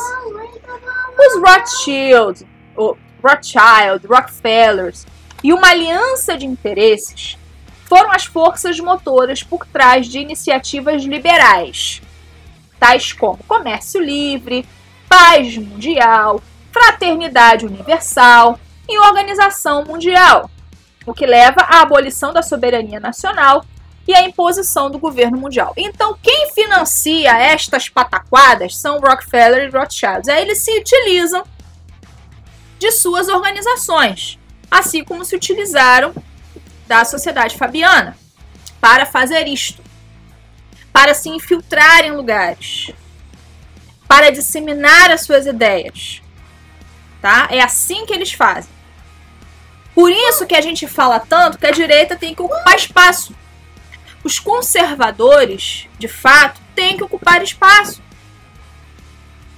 Os 1.17 1.41
Rothschild, 1.41 2.47
Rothschild, 3.23 4.07
Rockefellers 4.07 5.05
e 5.43 5.53
uma 5.53 5.69
aliança 5.69 6.35
de 6.35 6.47
interesses 6.47 7.37
foram 7.95 8.11
as 8.11 8.25
forças 8.25 8.79
motoras 8.79 9.43
por 9.43 9.67
trás 9.67 10.07
de 10.07 10.17
iniciativas 10.17 11.03
liberais, 11.03 12.01
tais 12.79 13.13
como 13.13 13.37
comércio 13.43 14.01
livre, 14.01 14.65
paz 15.07 15.55
mundial, 15.55 16.41
fraternidade 16.71 17.67
universal 17.67 18.59
e 18.89 18.97
organização 18.97 19.85
mundial, 19.85 20.49
o 21.05 21.13
que 21.13 21.27
leva 21.27 21.61
à 21.61 21.81
abolição 21.81 22.33
da 22.33 22.41
soberania 22.41 22.99
nacional 22.99 23.63
e 24.07 24.15
à 24.15 24.23
imposição 24.23 24.89
do 24.89 24.97
governo 24.97 25.37
mundial. 25.37 25.71
Então, 25.77 26.17
quem 26.19 26.49
financia 26.51 27.37
estas 27.37 27.89
pataquadas 27.89 28.75
são 28.75 28.99
Rockefeller 28.99 29.67
e 29.67 29.69
Rothschild. 29.69 30.31
Aí 30.31 30.41
eles 30.41 30.57
se 30.57 30.79
utilizam 30.79 31.43
de 32.79 32.91
suas 32.91 33.27
organizações, 33.27 34.39
assim 34.71 35.03
como 35.03 35.23
se 35.23 35.35
utilizaram 35.35 36.11
da 36.87 37.05
sociedade 37.05 37.57
fabiana 37.57 38.17
para 38.79 39.05
fazer 39.05 39.47
isto, 39.47 39.81
para 40.91 41.13
se 41.13 41.29
infiltrar 41.29 42.03
em 42.03 42.11
lugares, 42.11 42.91
para 44.07 44.31
disseminar 44.31 45.09
as 45.11 45.21
suas 45.21 45.45
ideias. 45.45 46.21
Tá? 47.21 47.47
É 47.49 47.61
assim 47.61 48.05
que 48.05 48.13
eles 48.13 48.33
fazem. 48.33 48.71
Por 49.95 50.11
isso 50.11 50.45
que 50.45 50.55
a 50.55 50.61
gente 50.61 50.87
fala 50.87 51.19
tanto 51.19 51.57
que 51.57 51.67
a 51.67 51.71
direita 51.71 52.15
tem 52.15 52.33
que 52.33 52.41
ocupar 52.41 52.75
espaço. 52.75 53.33
Os 54.23 54.39
conservadores, 54.39 55.87
de 55.99 56.07
fato, 56.07 56.59
têm 56.75 56.97
que 56.97 57.03
ocupar 57.03 57.41
espaço. 57.43 58.01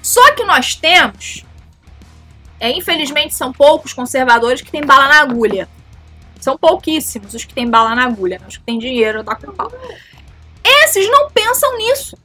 Só 0.02 0.34
que 0.34 0.44
nós 0.44 0.76
temos, 0.76 1.44
é, 2.60 2.70
infelizmente 2.70 3.34
são 3.34 3.52
poucos 3.52 3.94
conservadores 3.94 4.62
que 4.62 4.72
têm 4.72 4.86
bala 4.86 5.08
na 5.08 5.22
agulha. 5.22 5.68
São 6.46 6.60
pouquíssimos 6.60 7.34
os 7.34 7.44
que 7.44 7.56
têm 7.56 7.68
bala 7.68 7.96
na 7.96 8.06
agulha, 8.06 8.38
né? 8.38 8.46
os 8.48 8.58
que 8.58 8.64
têm 8.64 8.78
dinheiro, 8.78 9.24
tá 9.24 9.36
com 9.36 9.52
pau. 9.52 9.72
Esses 10.64 11.10
não 11.10 11.28
pensam 11.32 11.76
nisso. 11.76 12.16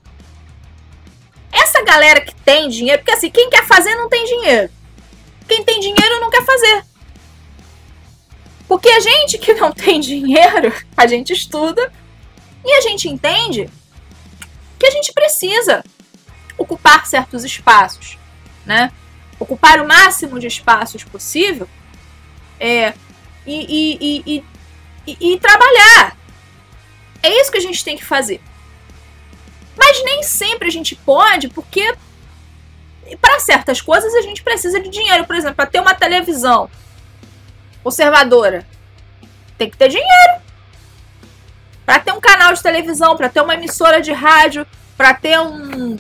Essa 1.51 1.83
galera 1.83 2.21
que 2.21 2.35
tem 2.35 2.69
dinheiro, 2.69 2.99
porque 2.99 3.13
assim, 3.13 3.31
quem 3.31 3.49
quer 3.49 3.67
fazer 3.67 3.97
não 3.97 4.11
tem 4.11 4.23
dinheiro. 4.27 4.71
Quem 5.49 5.65
tem 5.65 5.81
dinheiro 5.81 6.21
não 6.21 6.29
quer 6.29 6.45
fazer. 6.45 6.85
Porque 8.69 8.91
a 8.91 9.01
gente 9.01 9.39
que 9.39 9.55
não 9.55 9.73
tem 9.73 9.99
dinheiro, 9.99 10.71
a 10.95 11.07
gente 11.07 11.33
estuda 11.33 11.91
e 12.63 12.75
a 12.75 12.83
gente 12.83 13.09
entende 13.09 13.71
que 14.79 14.85
a 14.85 14.91
gente 14.91 15.15
precisa 15.15 15.83
ocupar 16.59 17.07
certos 17.07 17.43
espaços, 17.43 18.19
né? 18.67 18.93
Ocupar 19.39 19.81
o 19.81 19.89
máximo 19.89 20.39
de 20.39 20.47
espaços 20.47 21.05
possível 21.05 21.67
é, 22.61 22.93
e, 23.51 24.23
e, 24.27 24.45
e, 25.07 25.33
e, 25.33 25.41
trabalhar. 25.41 26.17
É 27.23 27.41
isso 27.41 27.51
que 27.51 27.59
a 27.59 27.63
gente 27.63 27.85
tem 27.85 27.97
que 27.97 28.05
fazer. 28.05 28.41
Mas 29.77 30.03
nem 30.05 30.23
sempre 30.23 30.69
a 30.69 30.71
gente 30.71 30.95
pode, 30.95 31.49
porque 31.49 31.95
para 33.21 33.41
certas 33.41 33.81
coisas 33.81 34.15
a 34.15 34.21
gente 34.21 34.43
precisa 34.43 34.81
de 34.81 34.89
dinheiro. 34.89 35.25
Por 35.25 35.37
exemplo, 35.37 35.57
para 35.57 35.67
ter 35.67 35.81
uma 35.81 35.95
televisão 35.95 36.71
conservadora, 37.83 38.67
tem 39.59 39.71
que 39.71 39.77
ter 39.77 39.89
dinheiro. 39.89 40.41
Para 41.85 41.99
ter 41.99 42.13
um 42.13 42.21
canal 42.21 42.53
de 42.53 42.63
televisão, 42.63 43.17
para 43.17 43.29
ter 43.29 43.41
uma 43.41 43.55
emissora 43.55 44.01
de 44.01 44.13
rádio, 44.13 44.67
para 44.97 45.15
ter 45.15 45.39
um 45.41 45.99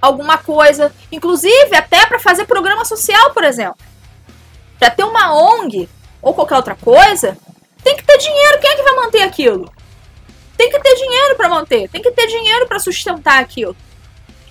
alguma 0.00 0.38
coisa, 0.38 0.94
inclusive 1.10 1.74
até 1.74 2.06
para 2.06 2.18
fazer 2.18 2.44
programa 2.44 2.84
social, 2.84 3.32
por 3.32 3.44
exemplo. 3.44 3.78
Para 4.78 4.90
ter 4.90 5.04
uma 5.04 5.34
ONG, 5.34 5.88
ou 6.20 6.34
qualquer 6.34 6.56
outra 6.56 6.74
coisa, 6.74 7.36
tem 7.82 7.96
que 7.96 8.04
ter 8.04 8.18
dinheiro. 8.18 8.60
Quem 8.60 8.70
é 8.70 8.76
que 8.76 8.82
vai 8.82 8.94
manter 8.96 9.22
aquilo? 9.22 9.72
Tem 10.56 10.70
que 10.70 10.78
ter 10.80 10.94
dinheiro 10.94 11.36
para 11.36 11.48
manter, 11.48 11.88
tem 11.88 12.02
que 12.02 12.10
ter 12.10 12.26
dinheiro 12.26 12.66
para 12.66 12.78
sustentar 12.78 13.40
aquilo. 13.40 13.76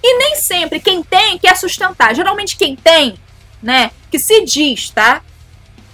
E 0.03 0.17
nem 0.17 0.35
sempre 0.35 0.79
quem 0.79 1.01
tem 1.01 1.37
quer 1.39 1.55
sustentar. 1.57 2.13
Geralmente 2.13 2.55
quem 2.55 2.75
tem, 2.75 3.17
né, 3.61 3.91
que 4.11 4.19
se 4.19 4.43
diz, 4.45 4.91
tá? 4.91 5.21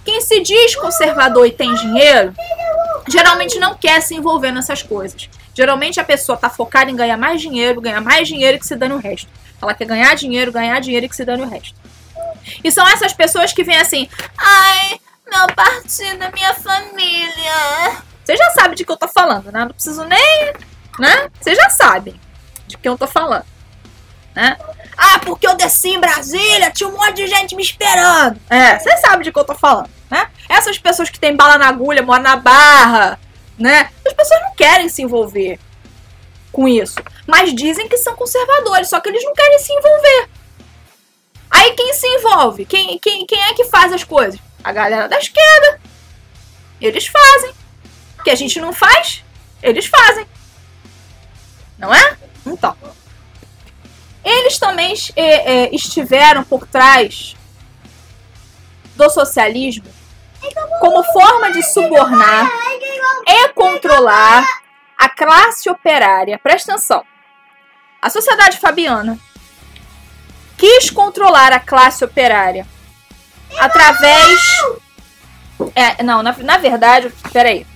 Quem 0.04 0.20
se 0.20 0.40
diz 0.40 0.76
conservador 0.76 1.46
e 1.46 1.52
tem 1.52 1.74
dinheiro, 1.74 2.34
geralmente 3.08 3.58
não 3.58 3.74
quer 3.74 4.00
se 4.02 4.14
envolver 4.14 4.52
nessas 4.52 4.82
coisas. 4.82 5.28
Geralmente 5.54 6.00
a 6.00 6.04
pessoa 6.04 6.36
tá 6.36 6.50
focada 6.50 6.90
em 6.90 6.96
ganhar 6.96 7.16
mais 7.16 7.40
dinheiro, 7.40 7.80
ganhar 7.80 8.00
mais 8.00 8.28
dinheiro 8.28 8.58
que 8.58 8.66
se 8.66 8.76
dane 8.76 8.94
o 8.94 8.98
resto. 8.98 9.28
Ela 9.60 9.74
quer 9.74 9.86
ganhar 9.86 10.14
dinheiro, 10.14 10.50
ganhar 10.50 10.80
dinheiro 10.80 11.06
e 11.06 11.08
que 11.08 11.16
se 11.16 11.24
dane 11.24 11.42
o 11.42 11.48
resto. 11.48 11.74
E 12.62 12.70
são 12.70 12.86
essas 12.88 13.12
pessoas 13.12 13.52
que 13.52 13.62
vêm 13.62 13.76
assim, 13.76 14.08
ai, 14.36 15.00
meu 15.32 15.46
partido, 15.54 16.30
minha 16.34 16.54
família. 16.54 18.02
Você 18.22 18.36
já 18.36 18.50
sabe 18.50 18.76
de 18.76 18.84
que 18.84 18.92
eu 18.92 18.96
tô 18.96 19.08
falando, 19.08 19.50
né? 19.50 19.60
Não 19.64 19.72
preciso 19.72 20.04
nem. 20.04 20.52
Né? 20.98 21.30
Você 21.40 21.54
já 21.54 21.70
sabe 21.70 22.20
de 22.66 22.76
que 22.76 22.88
eu 22.88 22.98
tô 22.98 23.06
falando. 23.06 23.46
Né? 24.34 24.56
Ah, 24.96 25.18
porque 25.20 25.46
eu 25.46 25.56
desci 25.56 25.88
em 25.88 26.00
Brasília, 26.00 26.70
tinha 26.70 26.88
um 26.88 26.92
monte 26.92 27.14
de 27.14 27.26
gente 27.26 27.56
me 27.56 27.62
esperando. 27.62 28.38
É, 28.48 28.78
você 28.78 28.96
sabe 28.98 29.24
de 29.24 29.32
que 29.32 29.38
eu 29.38 29.44
tô 29.44 29.54
falando, 29.54 29.90
né? 30.10 30.28
Essas 30.48 30.78
pessoas 30.78 31.10
que 31.10 31.18
têm 31.18 31.34
bala 31.34 31.58
na 31.58 31.68
agulha, 31.68 32.02
moram 32.02 32.22
na 32.22 32.36
barra, 32.36 33.18
né? 33.58 33.90
As 34.06 34.12
pessoas 34.12 34.40
não 34.42 34.54
querem 34.54 34.88
se 34.88 35.02
envolver 35.02 35.58
com 36.50 36.68
isso. 36.68 36.96
Mas 37.26 37.54
dizem 37.54 37.88
que 37.88 37.96
são 37.96 38.14
conservadores, 38.14 38.88
só 38.88 39.00
que 39.00 39.08
eles 39.08 39.24
não 39.24 39.34
querem 39.34 39.58
se 39.58 39.72
envolver. 39.72 40.28
Aí 41.50 41.72
quem 41.72 41.92
se 41.92 42.06
envolve? 42.06 42.64
Quem, 42.64 42.98
quem, 42.98 43.26
quem 43.26 43.42
é 43.42 43.54
que 43.54 43.64
faz 43.64 43.92
as 43.92 44.04
coisas? 44.04 44.40
A 44.64 44.72
galera 44.72 45.08
da 45.08 45.18
esquerda. 45.18 45.80
Eles 46.80 47.06
fazem. 47.06 47.54
O 48.18 48.22
que 48.22 48.30
a 48.30 48.34
gente 48.34 48.60
não 48.60 48.72
faz, 48.72 49.24
eles 49.62 49.86
fazem. 49.86 50.26
Não 51.78 51.92
é? 51.92 52.16
Então. 52.46 52.76
Eles 54.24 54.58
também 54.58 54.94
é, 55.16 55.24
é, 55.24 55.74
estiveram 55.74 56.44
por 56.44 56.66
trás 56.66 57.36
do 58.94 59.10
socialismo 59.10 59.86
como 60.80 61.02
forma 61.04 61.50
de 61.52 61.62
subornar 61.62 62.48
e 63.26 63.48
controlar 63.50 64.44
a 64.98 65.08
classe 65.08 65.68
operária. 65.68 66.38
Presta 66.38 66.72
atenção. 66.72 67.04
A 68.00 68.10
sociedade 68.10 68.58
fabiana 68.58 69.18
quis 70.56 70.90
controlar 70.90 71.52
a 71.52 71.60
classe 71.60 72.04
operária 72.04 72.66
através. 73.58 74.40
É, 75.74 76.02
não, 76.02 76.22
na, 76.22 76.36
na 76.38 76.56
verdade, 76.58 77.12
peraí. 77.32 77.66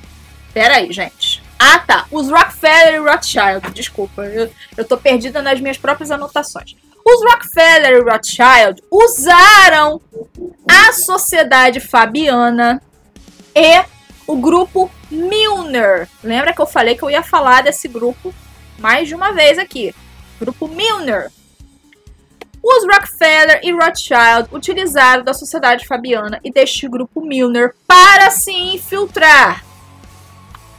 Peraí, 0.53 0.93
gente. 0.93 1.43
Ah, 1.59 1.79
tá. 1.79 2.07
Os 2.11 2.31
Rockefeller 2.31 2.95
e 2.95 2.99
Rothschild. 2.99 3.71
Desculpa, 3.73 4.23
eu, 4.25 4.51
eu 4.77 4.85
tô 4.85 4.97
perdida 4.97 5.41
nas 5.43 5.61
minhas 5.61 5.79
próprias 5.79 6.11
anotações. 6.11 6.77
Os 7.05 7.23
Rockefeller 7.23 7.99
e 7.99 8.11
Rothschild 8.11 8.83
usaram 8.91 10.01
a 10.69 10.93
sociedade 10.93 11.79
fabiana 11.79 12.83
e 13.55 13.85
o 14.27 14.37
grupo 14.37 14.91
Milner. 15.11 16.09
Lembra 16.23 16.53
que 16.53 16.61
eu 16.61 16.67
falei 16.67 16.97
que 16.97 17.03
eu 17.03 17.11
ia 17.11 17.23
falar 17.23 17.63
desse 17.63 17.87
grupo 17.87 18.35
mais 18.79 19.09
de 19.09 19.15
uma 19.15 19.33
vez 19.33 19.59
aqui? 19.59 19.95
Grupo 20.41 20.67
Milner. 20.67 21.31
Os 22.69 22.85
Rockefeller 22.85 23.61
e 23.63 23.71
Rothschild 23.71 24.49
utilizaram 24.51 25.23
da 25.23 25.33
sociedade 25.33 25.87
fabiana 25.87 26.41
e 26.43 26.51
deste 26.51 26.89
grupo 26.89 27.21
Milner 27.21 27.73
para 27.87 28.29
se 28.33 28.51
infiltrar, 28.51 29.65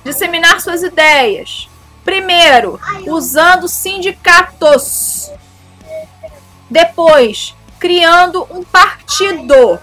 disseminar 0.03 0.59
suas 0.59 0.83
ideias. 0.83 1.69
Primeiro, 2.03 2.77
usando 3.07 3.69
sindicatos. 3.69 5.31
Depois, 6.69 7.55
criando 7.79 8.45
um 8.51 8.65
partido. 8.65 9.79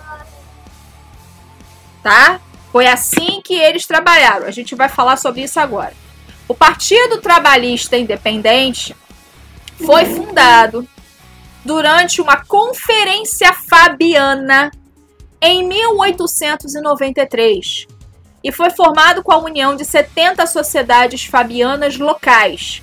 Tá? 2.02 2.38
Foi 2.70 2.86
assim 2.86 3.40
que 3.42 3.54
eles 3.54 3.86
trabalharam. 3.86 4.46
A 4.46 4.50
gente 4.50 4.74
vai 4.74 4.90
falar 4.90 5.16
sobre 5.16 5.42
isso 5.42 5.58
agora. 5.58 5.94
O 6.46 6.54
Partido 6.54 7.22
Trabalhista 7.22 7.96
Independente 7.96 8.94
foi 9.78 10.04
fundado 10.04 10.86
durante 11.64 12.20
uma 12.20 12.44
conferência 12.44 13.54
fabiana 13.54 14.70
em 15.40 15.66
1893 15.66 17.86
e 18.42 18.50
foi 18.52 18.70
formado 18.70 19.22
com 19.22 19.32
a 19.32 19.38
união 19.38 19.74
de 19.74 19.84
70 19.84 20.46
sociedades 20.46 21.24
fabianas 21.24 21.96
locais 21.96 22.82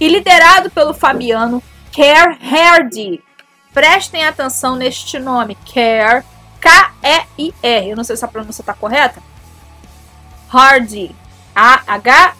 e 0.00 0.08
liderado 0.08 0.70
pelo 0.70 0.94
fabiano 0.94 1.62
Kerr 1.92 2.38
Hardy. 2.42 3.22
Prestem 3.74 4.24
atenção 4.24 4.74
neste 4.74 5.18
nome, 5.18 5.54
Kerr, 5.66 6.24
K-E-I-R. 6.60 7.90
Eu 7.90 7.96
não 7.96 8.04
sei 8.04 8.16
se 8.16 8.24
a 8.24 8.28
pronúncia 8.28 8.62
está 8.62 8.72
correta. 8.72 9.22
Hardy, 10.48 11.14
A-H-A-R-D-I-E. 11.54 12.38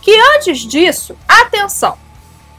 Que 0.00 0.18
antes 0.36 0.60
disso, 0.60 1.14
atenção, 1.28 1.98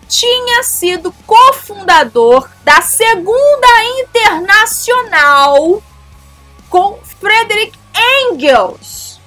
tinha 0.10 0.64
sido 0.64 1.14
cofundador 1.28 2.50
da 2.64 2.82
Segunda 2.82 3.68
Internacional 4.00 5.84
com 6.68 7.00
Frederick 7.20 7.78
Engels. 7.96 9.22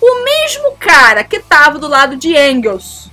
O 0.00 0.24
mesmo 0.24 0.76
cara 0.76 1.24
que 1.24 1.36
estava 1.36 1.80
do 1.80 1.88
lado 1.88 2.16
de 2.16 2.36
Engels 2.36 3.10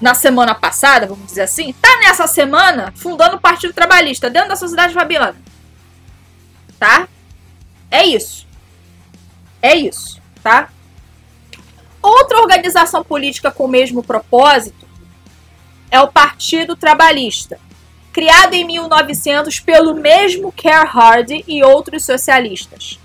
na 0.00 0.12
semana 0.12 0.56
passada, 0.56 1.06
vamos 1.06 1.26
dizer 1.26 1.42
assim, 1.42 1.72
tá 1.74 1.96
nessa 2.00 2.26
semana 2.26 2.92
fundando 2.96 3.36
o 3.36 3.40
Partido 3.40 3.72
Trabalhista 3.72 4.28
dentro 4.28 4.48
da 4.48 4.56
sociedade 4.56 4.92
fabiana. 4.92 5.36
Tá? 6.80 7.06
É 7.88 8.04
isso. 8.04 8.44
É 9.60 9.76
isso, 9.76 10.20
tá? 10.42 10.68
Outra 12.02 12.40
organização 12.40 13.04
política 13.04 13.52
com 13.52 13.66
o 13.66 13.68
mesmo 13.68 14.02
propósito 14.02 14.81
é 15.92 16.00
o 16.00 16.08
Partido 16.08 16.74
Trabalhista, 16.74 17.60
criado 18.14 18.54
em 18.54 18.64
1900 18.64 19.60
pelo 19.60 19.94
mesmo 19.94 20.50
Kerr 20.50 20.86
Hardy 20.86 21.44
e 21.46 21.62
outros 21.62 22.06
socialistas. 22.06 22.98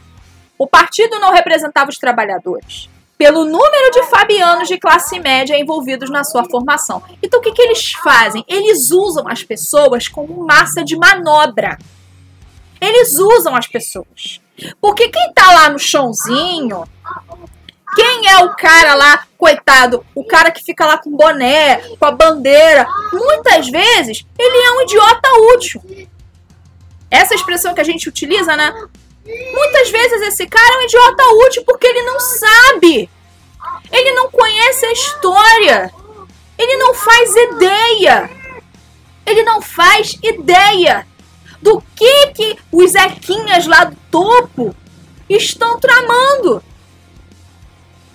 O 0.58 0.66
partido 0.66 1.20
não 1.20 1.34
representava 1.34 1.90
os 1.90 1.98
trabalhadores, 1.98 2.90
pelo 3.18 3.44
número 3.44 3.92
de 3.92 4.04
fabianos 4.04 4.70
de 4.70 4.78
classe 4.78 5.20
média 5.20 5.60
envolvidos 5.60 6.10
na 6.10 6.24
sua 6.24 6.46
formação. 6.46 7.04
Então 7.22 7.42
o 7.42 7.44
que, 7.44 7.52
que 7.52 7.62
eles 7.62 7.92
fazem? 7.92 8.46
Eles 8.48 8.90
usam 8.90 9.28
as 9.28 9.44
pessoas 9.44 10.08
como 10.08 10.46
massa 10.46 10.82
de 10.82 10.96
manobra. 10.96 11.78
Eles 12.80 13.20
usam 13.20 13.54
as 13.54 13.68
pessoas. 13.68 14.40
Porque 14.80 15.10
quem 15.10 15.34
tá 15.34 15.52
lá 15.52 15.70
no 15.70 15.78
chãozinho, 15.78 16.86
quem 17.98 18.30
é 18.30 18.38
o 18.44 18.56
cara 18.56 18.94
lá, 18.94 19.26
coitado, 19.36 20.06
o 20.14 20.24
cara 20.24 20.52
que 20.52 20.64
fica 20.64 20.86
lá 20.86 21.00
com 21.00 21.10
boné, 21.10 21.78
com 21.98 22.06
a 22.06 22.12
bandeira, 22.12 22.88
muitas 23.12 23.68
vezes 23.70 24.24
ele 24.38 24.58
é 24.58 24.72
um 24.74 24.82
idiota 24.82 25.30
útil. 25.56 25.82
Essa 27.10 27.34
expressão 27.34 27.74
que 27.74 27.82
a 27.82 27.84
gente 27.84 28.08
utiliza, 28.08 28.56
né? 28.56 28.72
Muitas 29.26 29.90
vezes 29.90 30.22
esse 30.28 30.46
cara 30.46 30.76
é 30.76 30.78
um 30.78 30.84
idiota 30.84 31.24
útil 31.48 31.64
porque 31.66 31.88
ele 31.88 32.04
não 32.04 32.20
sabe. 32.20 33.10
Ele 33.92 34.12
não 34.12 34.30
conhece 34.30 34.86
a 34.86 34.92
história. 34.92 35.92
Ele 36.56 36.78
não 36.78 36.94
faz 36.94 37.36
ideia. 37.36 38.30
Ele 39.26 39.42
não 39.42 39.60
faz 39.60 40.20
ideia 40.22 41.08
do 41.62 41.82
que 41.96 42.28
que 42.28 42.60
os 42.72 42.92
Zequinhas 42.92 43.66
lá 43.66 43.86
do 43.86 43.98
topo 44.12 44.76
estão 45.28 45.80
tramando. 45.80 46.64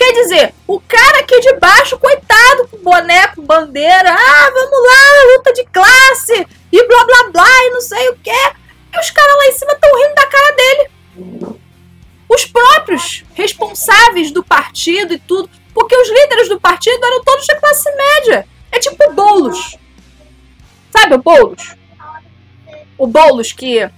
Quer 0.02 0.14
dizer, 0.14 0.54
o 0.66 0.80
cara 0.80 1.20
aqui 1.20 1.38
de 1.38 1.52
baixo, 1.60 1.96
coitado, 1.96 2.66
com 2.66 2.78
boneco, 2.78 3.40
bandeira, 3.40 4.12
ah, 4.12 4.50
vamos 4.50 4.82
lá, 4.82 5.36
luta 5.36 5.52
de 5.52 5.64
classe, 5.66 6.44
e 6.72 6.86
blá 6.88 7.04
blá 7.04 7.30
blá, 7.30 7.66
e 7.66 7.70
não 7.70 7.80
sei 7.80 8.08
o 8.08 8.16
que. 8.16 8.30
E 8.30 8.98
os 8.98 9.10
caras 9.12 9.36
lá 9.36 9.46
em 9.46 9.52
cima 9.52 9.72
estão 9.72 9.96
rindo 9.96 10.14
da 10.16 10.26
cara 10.26 10.56
dele. 10.56 10.90
Os 12.28 12.44
próprios 12.46 13.22
responsáveis 13.32 14.32
do 14.32 14.42
partido 14.42 15.14
e 15.14 15.20
tudo, 15.20 15.48
porque 15.72 15.96
os 15.96 16.08
líderes 16.08 16.48
do 16.48 16.58
partido 16.58 17.06
eram 17.06 17.22
todos 17.22 17.46
de 17.46 17.54
classe 17.54 17.88
média. 17.94 18.44
É 18.72 18.80
tipo 18.80 19.12
Boulos. 19.12 19.78
Sabe 20.90 21.14
o 21.14 21.18
Boulos? 21.18 21.76
O 22.98 23.06
Boulos 23.06 23.52
que 23.52 23.88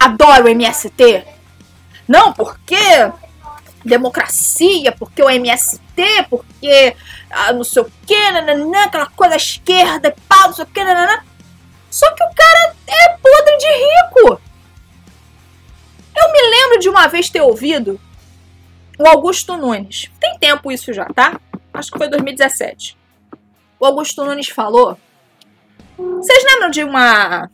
adora 0.00 0.44
o 0.44 0.48
MST. 0.48 1.26
Não, 2.08 2.32
porque 2.32 2.74
democracia, 3.84 4.92
porque 4.92 5.22
o 5.22 5.30
MST, 5.30 6.26
porque 6.28 6.96
ah, 7.30 7.52
não 7.52 7.64
sei 7.64 7.82
o 7.82 7.92
que, 8.06 8.14
aquela 8.14 9.06
coisa 9.06 9.36
esquerda, 9.36 10.14
pau, 10.28 10.48
não 10.48 10.52
sei 10.54 10.64
o 10.64 10.68
que, 10.68 10.84
nananã. 10.84 11.22
Só 11.90 12.10
que 12.14 12.24
o 12.24 12.34
cara 12.34 12.74
é 12.86 13.08
podre 13.16 13.58
de 13.58 13.66
rico. 13.66 14.40
Eu 16.16 16.32
me 16.32 16.42
lembro 16.50 16.78
de 16.78 16.88
uma 16.88 17.06
vez 17.06 17.28
ter 17.28 17.40
ouvido 17.40 18.00
o 18.98 19.06
Augusto 19.06 19.56
Nunes. 19.56 20.10
Tem 20.20 20.38
tempo 20.38 20.70
isso 20.70 20.92
já, 20.92 21.06
tá? 21.06 21.40
Acho 21.72 21.90
que 21.90 21.98
foi 21.98 22.08
2017. 22.08 22.96
O 23.78 23.86
Augusto 23.86 24.24
Nunes 24.24 24.48
falou. 24.48 24.98
Vocês 25.96 26.44
lembram 26.44 26.70
de 26.70 26.84
uma. 26.84 27.50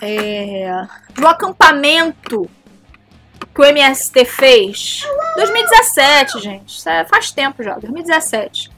É, 0.00 0.86
de 1.12 1.24
um 1.24 1.28
acampamento 1.28 2.50
que 3.54 3.60
o 3.60 3.64
MST 3.64 4.24
fez. 4.24 5.06
2017, 5.36 6.40
gente. 6.40 6.88
É, 6.88 7.04
faz 7.04 7.30
tempo 7.30 7.62
já, 7.62 7.74
2017. 7.74 8.70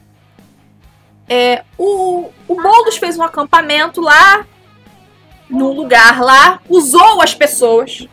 É, 1.27 1.63
o, 1.77 2.29
o 2.47 2.55
Boulos 2.55 2.97
fez 2.97 3.17
um 3.17 3.23
acampamento 3.23 3.99
lá, 3.99 4.45
num 5.49 5.73
lugar 5.73 6.21
lá, 6.21 6.59
usou 6.69 7.21
as 7.21 7.33
pessoas. 7.33 8.07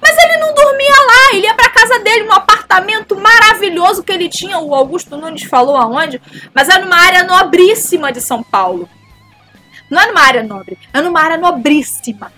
Mas 0.00 0.18
ele 0.18 0.38
não 0.38 0.52
dormia 0.52 0.90
lá, 0.90 1.36
ele 1.36 1.46
ia 1.46 1.54
pra 1.54 1.70
casa 1.70 2.00
dele, 2.00 2.24
num 2.24 2.32
apartamento 2.32 3.14
maravilhoso 3.14 4.02
que 4.02 4.10
ele 4.10 4.28
tinha. 4.28 4.58
O 4.58 4.74
Augusto 4.74 5.16
Nunes 5.16 5.44
falou 5.44 5.76
aonde, 5.76 6.20
mas 6.52 6.68
era 6.68 6.84
numa 6.84 6.96
área 6.96 7.22
nobríssima 7.22 8.10
de 8.10 8.20
São 8.20 8.42
Paulo. 8.42 8.88
Não 9.88 10.00
é 10.00 10.06
numa 10.06 10.22
área 10.22 10.42
nobre, 10.42 10.76
é 10.92 11.00
numa 11.00 11.20
área 11.20 11.36
nobríssima. 11.36 12.32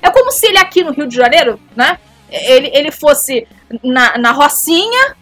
É 0.00 0.10
como 0.10 0.32
se 0.32 0.46
ele 0.46 0.58
aqui 0.58 0.82
no 0.82 0.90
Rio 0.90 1.06
de 1.06 1.14
Janeiro, 1.14 1.60
né? 1.76 1.98
Ele, 2.32 2.70
ele 2.72 2.90
fosse 2.90 3.46
na, 3.82 4.16
na 4.18 4.32
Rocinha, 4.32 5.16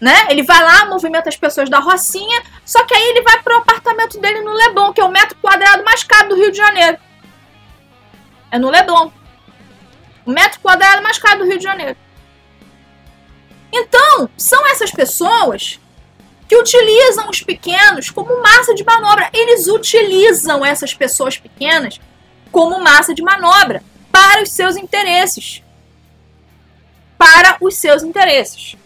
né? 0.00 0.26
Ele 0.30 0.42
vai 0.42 0.62
lá, 0.62 0.86
movimenta 0.86 1.28
as 1.28 1.36
pessoas 1.36 1.68
da 1.68 1.78
Rocinha, 1.78 2.42
só 2.64 2.84
que 2.84 2.94
aí 2.94 3.08
ele 3.08 3.22
vai 3.22 3.42
pro 3.42 3.58
apartamento 3.58 4.18
dele 4.20 4.40
no 4.40 4.52
Leblon, 4.52 4.92
que 4.92 5.00
é 5.00 5.04
o 5.04 5.10
metro 5.10 5.36
quadrado 5.40 5.84
mais 5.84 6.04
caro 6.04 6.30
do 6.30 6.36
Rio 6.36 6.50
de 6.50 6.56
Janeiro. 6.56 6.98
É 8.50 8.58
no 8.58 8.70
Leblon. 8.70 9.10
O 10.24 10.30
metro 10.30 10.60
quadrado 10.60 11.02
mais 11.02 11.18
caro 11.18 11.40
do 11.40 11.44
Rio 11.44 11.58
de 11.58 11.64
Janeiro. 11.64 11.96
Então, 13.72 14.28
são 14.36 14.66
essas 14.66 14.90
pessoas 14.90 15.80
que 16.48 16.56
utilizam 16.56 17.28
os 17.28 17.42
pequenos 17.42 18.10
como 18.10 18.42
massa 18.42 18.74
de 18.74 18.84
manobra. 18.84 19.30
Eles 19.32 19.68
utilizam 19.68 20.64
essas 20.64 20.92
pessoas 20.92 21.38
pequenas 21.38 22.00
como 22.50 22.82
massa 22.82 23.14
de 23.14 23.22
manobra 23.22 23.82
para 24.10 24.42
os 24.42 24.50
seus 24.50 24.76
interesses 24.76 25.62
para 27.20 27.58
os 27.60 27.74
seus 27.74 28.02
interesses. 28.02 28.76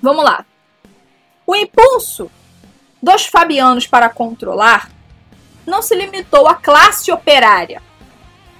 Vamos 0.00 0.24
lá. 0.24 0.42
O 1.46 1.54
impulso 1.54 2.30
dos 3.02 3.26
fabianos 3.26 3.86
para 3.86 4.08
controlar 4.08 4.90
não 5.66 5.82
se 5.82 5.94
limitou 5.94 6.48
à 6.48 6.54
classe 6.54 7.12
operária. 7.12 7.82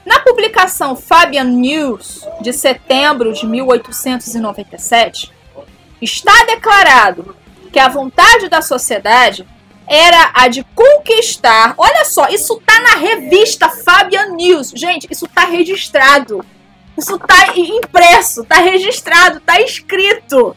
Na 0.05 0.21
publicação 0.21 0.95
Fabian 0.95 1.45
News 1.45 2.29
de 2.43 2.53
setembro 2.53 3.33
de 3.33 3.47
1897, 3.47 5.33
está 6.03 6.45
declarado 6.45 7.35
que 7.73 7.79
a 7.79 7.89
vontade 7.89 8.51
da 8.51 8.61
sociedade 8.61 9.49
era 9.87 10.33
a 10.35 10.49
de 10.49 10.65
conquistar. 10.75 11.75
Olha 11.79 12.05
só, 12.05 12.29
isso 12.29 12.61
tá 12.67 12.79
na 12.81 12.97
revista 12.97 13.71
Fabian 13.71 14.35
News. 14.35 14.71
Gente, 14.77 15.09
isso 15.11 15.27
tá 15.29 15.47
registrado. 15.47 16.45
Isso 16.97 17.19
tá 17.19 17.57
impresso, 17.57 18.45
tá 18.45 18.57
registrado, 18.57 19.41
tá 19.41 19.61
escrito. 19.61 20.57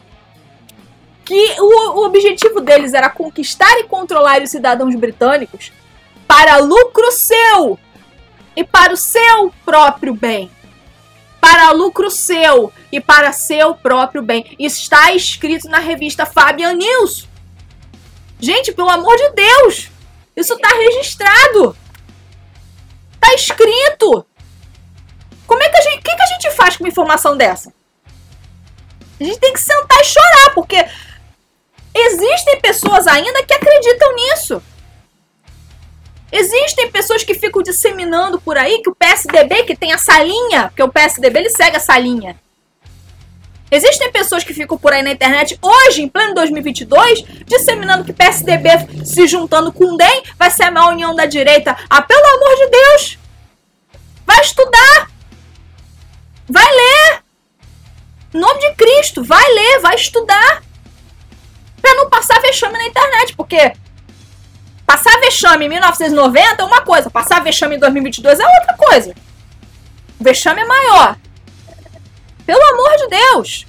Que 1.24 1.60
o, 1.60 2.00
o 2.00 2.06
objetivo 2.06 2.60
deles 2.60 2.94
era 2.94 3.10
conquistar 3.10 3.78
e 3.78 3.84
controlar 3.84 4.42
os 4.42 4.50
cidadãos 4.50 4.94
britânicos 4.94 5.72
para 6.26 6.58
lucro 6.58 7.10
seu 7.10 7.78
e 8.54 8.62
para 8.64 8.92
o 8.92 8.96
seu 8.96 9.52
próprio 9.64 10.14
bem. 10.14 10.50
Para 11.40 11.70
lucro 11.72 12.10
seu 12.10 12.72
e 12.90 13.00
para 13.00 13.32
seu 13.32 13.74
próprio 13.74 14.22
bem. 14.22 14.56
Está 14.58 15.12
escrito 15.12 15.68
na 15.68 15.78
revista 15.78 16.26
Fabian 16.26 16.74
News. 16.74 17.28
Gente, 18.38 18.72
pelo 18.72 18.90
amor 18.90 19.16
de 19.16 19.30
Deus! 19.30 19.90
Isso 20.36 20.54
está 20.54 20.68
registrado! 20.68 21.76
Está 23.14 23.34
escrito! 23.34 24.26
Como 25.46 25.62
é 25.62 25.68
que 25.68 25.76
a 25.76 25.80
gente. 25.80 25.98
O 25.98 26.02
que, 26.02 26.16
que 26.16 26.22
a 26.22 26.26
gente 26.26 26.50
faz 26.52 26.76
com 26.76 26.84
uma 26.84 26.90
informação 26.90 27.36
dessa? 27.36 27.72
A 29.20 29.24
gente 29.24 29.38
tem 29.38 29.52
que 29.52 29.60
sentar 29.60 30.00
e 30.00 30.04
chorar, 30.04 30.54
porque 30.54 30.84
existem 31.94 32.60
pessoas 32.60 33.06
ainda 33.06 33.42
que 33.44 33.54
acreditam 33.54 34.14
nisso. 34.14 34.62
Existem 36.30 36.90
pessoas 36.90 37.24
que 37.24 37.34
ficam 37.34 37.62
disseminando 37.62 38.40
por 38.40 38.58
aí 38.58 38.82
que 38.82 38.90
o 38.90 38.94
PSDB, 38.94 39.62
que 39.62 39.76
tem 39.76 39.92
essa 39.92 40.22
linha, 40.22 40.68
porque 40.68 40.82
o 40.82 40.88
PSDB 40.88 41.38
ele 41.38 41.50
segue 41.50 41.76
essa 41.76 41.96
linha. 41.98 42.36
Existem 43.70 44.12
pessoas 44.12 44.44
que 44.44 44.54
ficam 44.54 44.76
por 44.78 44.92
aí 44.92 45.02
na 45.02 45.10
internet 45.10 45.58
hoje, 45.60 46.02
em 46.02 46.08
pleno 46.08 46.34
2022, 46.34 47.24
disseminando 47.46 48.04
que 48.04 48.12
PSDB 48.12 49.04
se 49.04 49.26
juntando 49.26 49.72
com 49.72 49.94
o 49.94 49.96
DEM 49.96 50.22
vai 50.38 50.50
ser 50.50 50.64
a 50.64 50.70
maior 50.70 50.92
união 50.92 51.14
da 51.14 51.26
direita. 51.26 51.76
Ah, 51.88 52.02
pelo 52.02 52.26
amor 52.26 52.56
de 52.56 52.70
Deus! 52.70 53.18
Vai 54.24 54.40
estudar! 54.40 55.15
Vai 56.48 56.64
ler! 56.64 57.22
Em 58.32 58.38
nome 58.38 58.60
de 58.60 58.74
Cristo, 58.74 59.24
vai 59.24 59.44
ler, 59.54 59.80
vai 59.80 59.94
estudar. 59.94 60.62
Pra 61.80 61.94
não 61.94 62.08
passar 62.08 62.40
vexame 62.40 62.78
na 62.78 62.86
internet, 62.86 63.34
porque 63.36 63.72
passar 64.84 65.18
vexame 65.20 65.66
em 65.66 65.68
1990 65.68 66.62
é 66.62 66.64
uma 66.64 66.82
coisa, 66.82 67.10
passar 67.10 67.42
vexame 67.42 67.76
em 67.76 67.78
2022 67.78 68.40
é 68.40 68.44
outra 68.44 68.76
coisa. 68.76 69.14
O 70.18 70.24
vexame 70.24 70.60
é 70.60 70.66
maior. 70.66 71.16
Pelo 72.44 72.62
amor 72.62 72.96
de 72.96 73.08
Deus! 73.08 73.66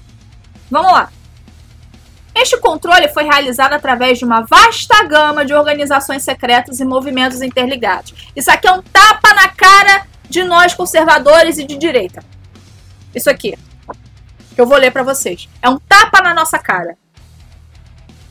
Vamos 0.70 0.92
lá. 0.92 1.10
Este 2.36 2.58
controle 2.60 3.08
foi 3.08 3.24
realizado 3.24 3.74
através 3.74 4.20
de 4.20 4.26
uma 4.26 4.42
vasta 4.42 5.04
gama 5.06 5.44
de 5.44 5.54
organizações 5.54 6.24
secretas 6.24 6.80
e 6.80 6.86
movimentos 6.86 7.42
interligados. 7.42 8.14
Isso 8.36 8.52
aqui 8.52 8.68
é 8.68 8.72
um 8.72 8.82
tapa 8.82 9.34
na 9.34 9.50
cara 9.50 10.06
de 10.30 10.44
nós 10.44 10.76
conservadores 10.76 11.58
e 11.58 11.64
de 11.64 11.76
direita. 11.76 12.24
Isso 13.18 13.30
aqui. 13.32 13.58
Que 14.54 14.62
eu 14.62 14.68
vou 14.68 14.78
ler 14.78 14.92
para 14.92 15.02
vocês. 15.02 15.50
É 15.60 15.68
um 15.68 15.80
tapa 15.80 16.22
na 16.22 16.36
nossa 16.36 16.60
cara. 16.60 16.96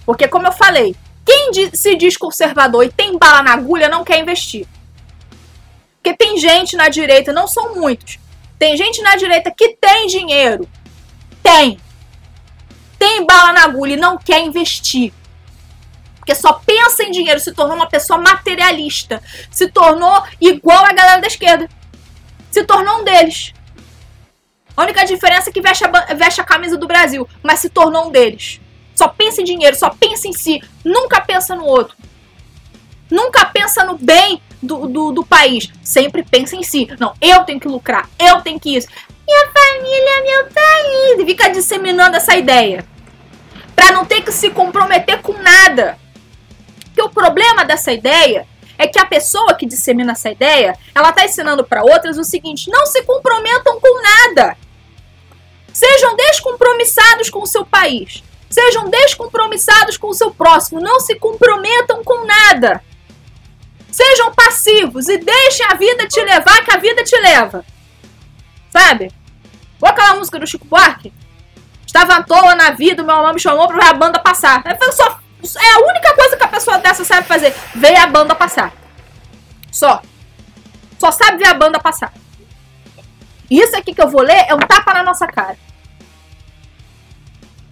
Porque, 0.04 0.28
como 0.28 0.46
eu 0.46 0.52
falei, 0.52 0.94
quem 1.24 1.50
se 1.74 1.96
diz 1.96 2.16
conservador 2.16 2.84
e 2.84 2.92
tem 2.92 3.18
bala 3.18 3.42
na 3.42 3.52
agulha 3.52 3.88
não 3.88 4.04
quer 4.04 4.20
investir. 4.20 4.64
Porque 5.96 6.16
tem 6.16 6.38
gente 6.38 6.76
na 6.76 6.88
direita, 6.88 7.32
não 7.32 7.48
são 7.48 7.74
muitos, 7.74 8.20
tem 8.56 8.76
gente 8.76 9.02
na 9.02 9.16
direita 9.16 9.50
que 9.50 9.70
tem 9.70 10.06
dinheiro. 10.06 10.68
Tem. 11.42 11.80
Tem 12.96 13.26
bala 13.26 13.52
na 13.52 13.64
agulha 13.64 13.94
e 13.94 13.96
não 13.96 14.16
quer 14.16 14.40
investir. 14.40 15.12
Porque 16.16 16.34
só 16.34 16.52
pensa 16.52 17.02
em 17.02 17.10
dinheiro, 17.10 17.40
se 17.40 17.52
tornou 17.52 17.76
uma 17.76 17.88
pessoa 17.88 18.20
materialista. 18.20 19.20
Se 19.50 19.68
tornou 19.68 20.22
igual 20.40 20.84
a 20.84 20.92
galera 20.92 21.20
da 21.20 21.26
esquerda. 21.26 21.68
Se 22.52 22.62
tornou 22.64 23.00
um 23.00 23.04
deles. 23.04 23.52
A 24.76 24.82
única 24.82 25.04
diferença 25.04 25.48
é 25.48 25.52
que 25.52 25.60
veste 25.60 25.84
a, 25.84 26.14
veste 26.14 26.40
a 26.40 26.44
camisa 26.44 26.76
do 26.76 26.86
Brasil, 26.86 27.26
mas 27.42 27.60
se 27.60 27.70
tornou 27.70 28.08
um 28.08 28.10
deles. 28.10 28.60
Só 28.94 29.08
pensa 29.08 29.40
em 29.40 29.44
dinheiro, 29.44 29.76
só 29.76 29.90
pensa 29.90 30.28
em 30.28 30.32
si, 30.32 30.60
nunca 30.84 31.20
pensa 31.20 31.54
no 31.54 31.64
outro. 31.64 31.96
Nunca 33.10 33.44
pensa 33.44 33.84
no 33.84 33.96
bem 33.96 34.42
do, 34.62 34.86
do, 34.86 35.12
do, 35.12 35.24
país. 35.24 35.70
Sempre 35.82 36.22
pensa 36.22 36.56
em 36.56 36.62
si. 36.62 36.88
Não, 36.98 37.14
eu 37.20 37.44
tenho 37.44 37.60
que 37.60 37.68
lucrar, 37.68 38.08
eu 38.18 38.40
tenho 38.40 38.58
que 38.58 38.76
isso. 38.76 38.88
Minha 39.26 39.46
família, 39.48 40.22
meu 40.24 40.52
país. 40.52 41.20
E 41.20 41.26
fica 41.26 41.48
disseminando 41.50 42.16
essa 42.16 42.36
ideia. 42.36 42.84
Para 43.74 43.92
não 43.92 44.04
ter 44.04 44.22
que 44.22 44.32
se 44.32 44.50
comprometer 44.50 45.20
com 45.22 45.34
nada. 45.34 45.98
Porque 46.86 47.02
o 47.02 47.10
problema 47.10 47.64
dessa 47.64 47.92
ideia 47.92 48.46
é 48.78 48.86
que 48.86 48.98
a 48.98 49.04
pessoa 49.04 49.54
que 49.54 49.66
dissemina 49.66 50.12
essa 50.12 50.30
ideia, 50.30 50.76
ela 50.94 51.10
está 51.10 51.24
ensinando 51.24 51.64
para 51.64 51.82
outras 51.82 52.18
o 52.18 52.24
seguinte: 52.24 52.70
não 52.70 52.86
se 52.86 53.02
comprometam 53.02 53.78
com 53.80 54.02
nada. 54.02 54.56
Sejam 55.76 56.16
descompromissados 56.16 57.28
com 57.28 57.42
o 57.42 57.46
seu 57.46 57.62
país. 57.66 58.24
Sejam 58.48 58.88
descompromissados 58.88 59.98
com 59.98 60.06
o 60.06 60.14
seu 60.14 60.30
próximo. 60.30 60.80
Não 60.80 61.00
se 61.00 61.16
comprometam 61.16 62.02
com 62.02 62.24
nada. 62.24 62.82
Sejam 63.92 64.32
passivos 64.32 65.06
e 65.06 65.18
deixem 65.18 65.66
a 65.66 65.74
vida 65.74 66.08
te 66.08 66.18
levar, 66.24 66.64
que 66.64 66.74
a 66.74 66.78
vida 66.78 67.04
te 67.04 67.14
leva. 67.20 67.62
Sabe? 68.70 69.12
Ou 69.78 69.86
aquela 69.86 70.14
música 70.14 70.38
do 70.38 70.46
Chico 70.46 70.66
Buarque? 70.66 71.12
Estava 71.86 72.14
à 72.14 72.22
toa 72.22 72.54
na 72.54 72.70
vida, 72.70 73.02
meu 73.02 73.14
irmão 73.14 73.34
me 73.34 73.38
chamou 73.38 73.68
para 73.68 73.76
ver 73.76 73.90
a 73.90 73.92
banda 73.92 74.18
passar. 74.18 74.64
Só, 74.92 75.20
é 75.60 75.74
a 75.74 75.78
única 75.80 76.14
coisa 76.14 76.38
que 76.38 76.44
a 76.44 76.48
pessoa 76.48 76.78
dessa 76.78 77.04
sabe 77.04 77.28
fazer. 77.28 77.54
Ver 77.74 77.96
a 77.96 78.06
banda 78.06 78.34
passar. 78.34 78.72
Só. 79.70 80.00
Só 80.98 81.12
sabe 81.12 81.36
ver 81.36 81.48
a 81.48 81.54
banda 81.54 81.78
passar. 81.78 82.14
Isso 83.50 83.76
aqui 83.76 83.94
que 83.94 84.00
eu 84.00 84.08
vou 84.08 84.22
ler 84.22 84.46
é 84.48 84.54
um 84.54 84.58
tapa 84.60 84.94
na 84.94 85.02
nossa 85.02 85.26
cara. 85.26 85.65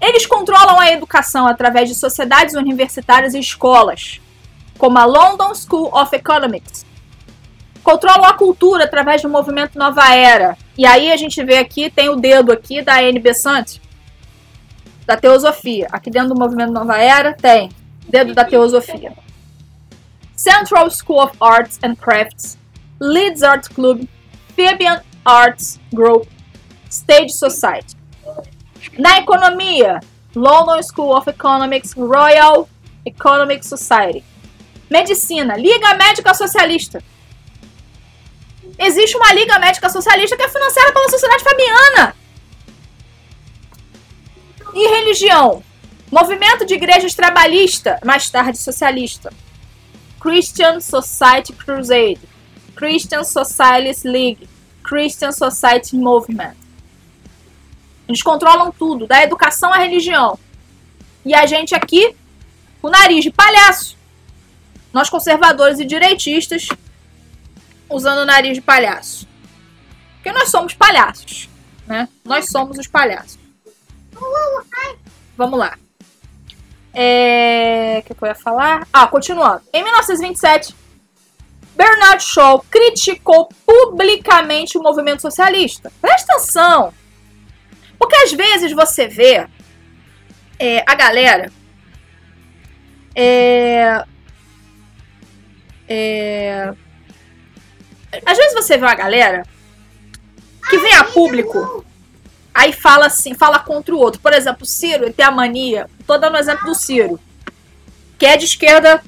Eles 0.07 0.27
controlam 0.27 0.79
a 0.79 0.93
educação 0.93 1.47
através 1.47 1.88
de 1.88 1.95
sociedades 1.95 2.55
universitárias 2.55 3.33
e 3.33 3.38
escolas 3.38 4.21
como 4.77 4.99
a 4.99 5.07
London 5.07 5.55
School 5.55 5.88
of 5.95 6.14
Economics. 6.14 6.85
Controlam 7.83 8.25
a 8.25 8.35
cultura 8.35 8.85
através 8.85 9.23
do 9.23 9.31
movimento 9.31 9.79
Nova 9.79 10.14
Era. 10.14 10.59
E 10.77 10.85
aí 10.85 11.11
a 11.11 11.17
gente 11.17 11.43
vê 11.43 11.57
aqui, 11.57 11.88
tem 11.88 12.11
o 12.11 12.17
dedo 12.17 12.53
aqui 12.53 12.83
da 12.83 13.03
N.B. 13.03 13.33
Sant, 13.33 13.81
da 15.07 15.17
teosofia. 15.17 15.88
Aqui 15.90 16.11
dentro 16.11 16.35
do 16.35 16.38
movimento 16.38 16.73
Nova 16.73 16.99
Era 16.99 17.33
tem 17.33 17.71
dedo 18.07 18.35
da 18.35 18.45
teosofia. 18.45 19.14
Central 20.37 20.90
School 20.90 21.23
of 21.23 21.35
Arts 21.40 21.79
and 21.83 21.95
Crafts, 21.95 22.59
Leeds 23.01 23.43
Art 23.43 23.69
Club, 23.73 24.07
Fabian 24.55 25.03
Arts 25.25 25.81
Group, 25.95 26.29
Stage 26.90 27.33
Society. 27.33 27.97
Na 28.99 29.18
economia, 29.18 30.01
London 30.35 30.83
School 30.83 31.16
of 31.16 31.29
Economics, 31.29 31.94
Royal 31.94 32.68
Economic 33.05 33.64
Society. 33.64 34.25
Medicina, 34.90 35.57
Liga 35.57 35.94
Médica 35.94 36.35
Socialista. 36.35 37.03
Existe 38.79 39.16
uma 39.16 39.33
Liga 39.33 39.59
Médica 39.59 39.88
Socialista 39.88 40.37
que 40.37 40.42
é 40.42 40.49
financiada 40.49 40.92
pela 40.92 41.09
Sociedade 41.09 41.42
Fabiana. 41.42 42.16
E 44.75 44.88
religião? 44.88 45.62
Movimento 46.11 46.64
de 46.64 46.75
Igrejas 46.75 47.14
Trabalhista, 47.14 47.99
mais 48.05 48.29
tarde 48.29 48.59
socialista. 48.59 49.33
Christian 50.20 50.81
Society 50.81 51.53
Crusade. 51.53 52.20
Christian 52.75 53.25
Socialist 53.25 54.05
League. 54.05 54.49
Christian 54.83 55.33
Society 55.33 55.97
Movement. 55.97 56.55
Eles 58.09 58.23
controlam 58.23 58.71
tudo, 58.71 59.07
da 59.07 59.23
educação 59.23 59.73
à 59.73 59.79
religião. 59.79 60.38
E 61.25 61.35
a 61.35 61.47
gente 61.47 61.75
aqui, 61.75 62.14
o 62.83 62.90
nariz 62.90 63.25
de 63.25 63.31
palhaço. 63.31 63.97
Nós 64.93 65.09
conservadores 65.09 65.81
e 65.81 65.85
direitistas 65.85 66.69
usando 67.88 68.19
o 68.19 68.27
nariz 68.27 68.55
de 68.55 68.61
palhaço. 68.61 69.27
Porque 70.14 70.33
nós 70.33 70.51
somos 70.51 70.75
palhaços, 70.75 71.49
né? 71.87 72.09
Nós 72.25 72.47
somos 72.51 72.79
os 72.79 72.87
palhaços. 72.87 73.38
Vamos 75.37 75.59
lá. 75.59 75.77
É... 76.93 77.99
O 78.01 78.14
que 78.14 78.25
eu 78.25 78.29
ia 78.29 78.35
falar? 78.35 78.87
Ah, 78.93 79.07
continuando. 79.07 79.62
Em 79.73 79.83
1927, 79.83 80.75
Bernard 81.75 82.23
Shaw 82.23 82.64
criticou 82.71 83.49
publicamente 83.67 84.79
o 84.79 84.83
movimento 84.83 85.23
socialista. 85.23 85.93
Presta 86.01 86.35
atenção! 86.35 86.95
Porque 88.05 88.17
às 88.17 88.33
vezes 88.33 88.73
você 88.73 89.09
vê 89.09 89.47
é, 90.59 90.85
a 90.87 90.95
galera 90.95 91.51
é, 93.14 94.05
é... 95.88 96.75
Às 98.27 98.37
vezes 98.37 98.53
você 98.53 98.77
vê 98.77 98.85
uma 98.85 98.95
galera 98.95 99.47
que 100.69 100.77
vem 100.77 100.93
a 100.97 101.05
público, 101.05 101.83
aí 102.53 102.75
fala 102.75 103.07
assim, 103.07 103.33
fala 103.33 103.59
contra 103.59 103.95
o 103.95 103.99
outro. 103.99 104.21
Por 104.21 104.35
exemplo, 104.35 104.64
o 104.64 104.67
Ciro 104.67 105.11
tem 105.11 105.25
a 105.25 105.31
mania, 105.31 105.88
tô 106.07 106.19
dando 106.19 106.35
o 106.35 106.37
um 106.37 106.40
exemplo 106.40 106.67
do 106.67 106.75
Ciro, 106.75 107.19
que 108.19 108.27
é 108.27 108.37
de 108.37 108.45
esquerda 108.45 109.03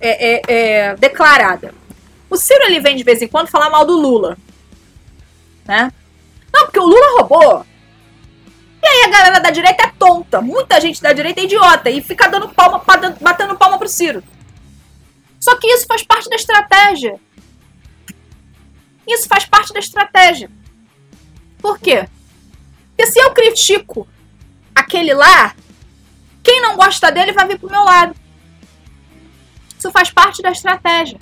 é, 0.00 0.32
é, 0.32 0.42
é, 0.48 0.96
declarada. 0.96 1.74
O 2.30 2.36
Ciro 2.38 2.64
ele 2.64 2.80
vem 2.80 2.96
de 2.96 3.04
vez 3.04 3.20
em 3.20 3.28
quando 3.28 3.50
falar 3.50 3.68
mal 3.68 3.84
do 3.84 3.92
Lula, 3.92 4.38
né? 5.66 5.92
Não, 6.50 6.64
porque 6.64 6.80
o 6.80 6.86
Lula 6.86 7.20
roubou. 7.20 7.71
E 8.82 8.86
aí 8.86 9.04
a 9.04 9.10
galera 9.10 9.40
da 9.40 9.50
direita 9.50 9.84
é 9.84 9.92
tonta. 9.96 10.40
Muita 10.40 10.80
gente 10.80 11.00
da 11.00 11.12
direita 11.12 11.40
é 11.40 11.44
idiota 11.44 11.88
e 11.88 12.02
fica 12.02 12.28
dando 12.28 12.48
palma, 12.48 12.82
batendo 13.20 13.56
palma 13.56 13.78
pro 13.78 13.88
Ciro. 13.88 14.22
Só 15.38 15.56
que 15.56 15.66
isso 15.68 15.86
faz 15.86 16.02
parte 16.02 16.28
da 16.28 16.36
estratégia. 16.36 17.20
Isso 19.06 19.28
faz 19.28 19.44
parte 19.44 19.72
da 19.72 19.78
estratégia. 19.78 20.50
Por 21.58 21.78
quê? 21.78 22.08
Porque 22.88 23.10
se 23.10 23.18
eu 23.20 23.32
critico 23.32 24.06
aquele 24.74 25.14
lá, 25.14 25.54
quem 26.42 26.60
não 26.60 26.76
gosta 26.76 27.10
dele 27.10 27.32
vai 27.32 27.46
vir 27.46 27.58
pro 27.58 27.70
meu 27.70 27.84
lado. 27.84 28.14
Isso 29.78 29.90
faz 29.90 30.10
parte 30.10 30.42
da 30.42 30.50
estratégia. 30.50 31.18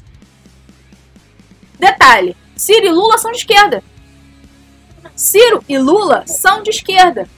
Detalhe: 1.78 2.36
Ciro 2.56 2.86
e 2.86 2.90
Lula 2.90 3.16
são 3.18 3.30
de 3.32 3.38
esquerda. 3.38 3.82
Ciro 5.14 5.64
e 5.68 5.78
Lula 5.78 6.26
são 6.26 6.62
de 6.62 6.70
esquerda. 6.70 7.28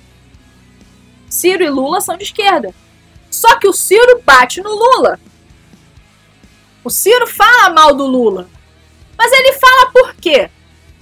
Ciro 1.32 1.64
e 1.64 1.70
Lula 1.70 1.98
são 2.02 2.14
de 2.14 2.24
esquerda. 2.24 2.74
Só 3.30 3.58
que 3.58 3.66
o 3.66 3.72
Ciro 3.72 4.20
bate 4.22 4.60
no 4.60 4.68
Lula. 4.68 5.18
O 6.84 6.90
Ciro 6.90 7.26
fala 7.26 7.70
mal 7.70 7.94
do 7.94 8.04
Lula. 8.04 8.50
Mas 9.16 9.32
ele 9.32 9.54
fala 9.54 9.90
por 9.90 10.14
quê? 10.16 10.50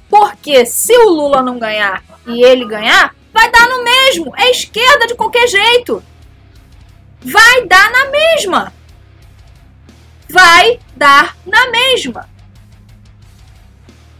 Porque 0.08 0.64
se 0.64 0.96
o 0.96 1.10
Lula 1.10 1.42
não 1.42 1.58
ganhar 1.58 2.04
e 2.26 2.44
ele 2.44 2.64
ganhar, 2.64 3.12
vai 3.32 3.50
dar 3.50 3.68
no 3.68 3.82
mesmo. 3.82 4.32
É 4.36 4.48
esquerda 4.52 5.08
de 5.08 5.16
qualquer 5.16 5.48
jeito. 5.48 6.00
Vai 7.20 7.66
dar 7.66 7.90
na 7.90 8.10
mesma. 8.10 8.72
Vai 10.28 10.78
dar 10.94 11.36
na 11.44 11.70
mesma. 11.70 12.30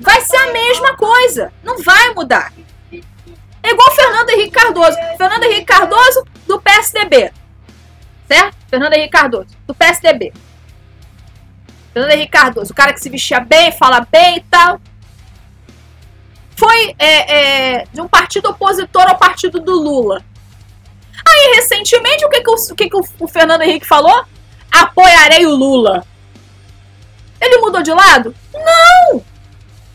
Vai 0.01 0.21
ser 0.23 0.37
a 0.39 0.53
mesma 0.53 0.97
coisa. 0.97 1.53
Não 1.63 1.79
vai 1.79 2.13
mudar. 2.15 2.53
É 3.63 3.71
igual 3.71 3.91
Fernando 3.95 4.31
Henrique 4.31 4.51
Cardoso. 4.51 4.97
Fernando 5.17 5.45
Henrique 5.45 5.65
Cardoso 5.65 6.25
do 6.47 6.61
PSDB. 6.61 7.33
Certo? 8.27 8.57
Fernando 8.69 8.93
Henrique 8.95 9.11
Cardoso, 9.11 9.49
do 9.67 9.75
PSDB. 9.75 10.33
Fernando 11.93 12.13
Henrique 12.13 12.31
Cardoso, 12.31 12.73
o 12.73 12.75
cara 12.75 12.93
que 12.93 13.01
se 13.01 13.11
vestia 13.11 13.41
bem, 13.41 13.73
fala 13.73 14.07
bem 14.11 14.37
e 14.37 14.41
tal. 14.43 14.81
Foi 16.57 16.95
é, 16.99 17.79
é, 17.79 17.85
de 17.93 18.01
um 18.01 18.07
partido 18.07 18.51
opositor 18.51 19.09
ao 19.09 19.19
partido 19.19 19.61
do 19.61 19.73
Lula. 19.73 20.23
Aí, 21.27 21.55
recentemente, 21.57 22.25
o 22.25 22.29
que, 22.29 22.41
que, 22.41 22.51
o, 22.51 22.55
o, 22.55 22.75
que, 22.75 22.89
que 22.89 22.97
o 23.19 23.29
Fernando 23.29 23.63
Henrique 23.63 23.87
falou? 23.87 24.25
Apoiarei 24.71 25.47
o 25.47 25.55
Lula. 25.55 26.05
Ele 27.41 27.59
mudou 27.59 27.83
de 27.83 27.93
lado? 27.93 28.35
Não! 28.53 29.25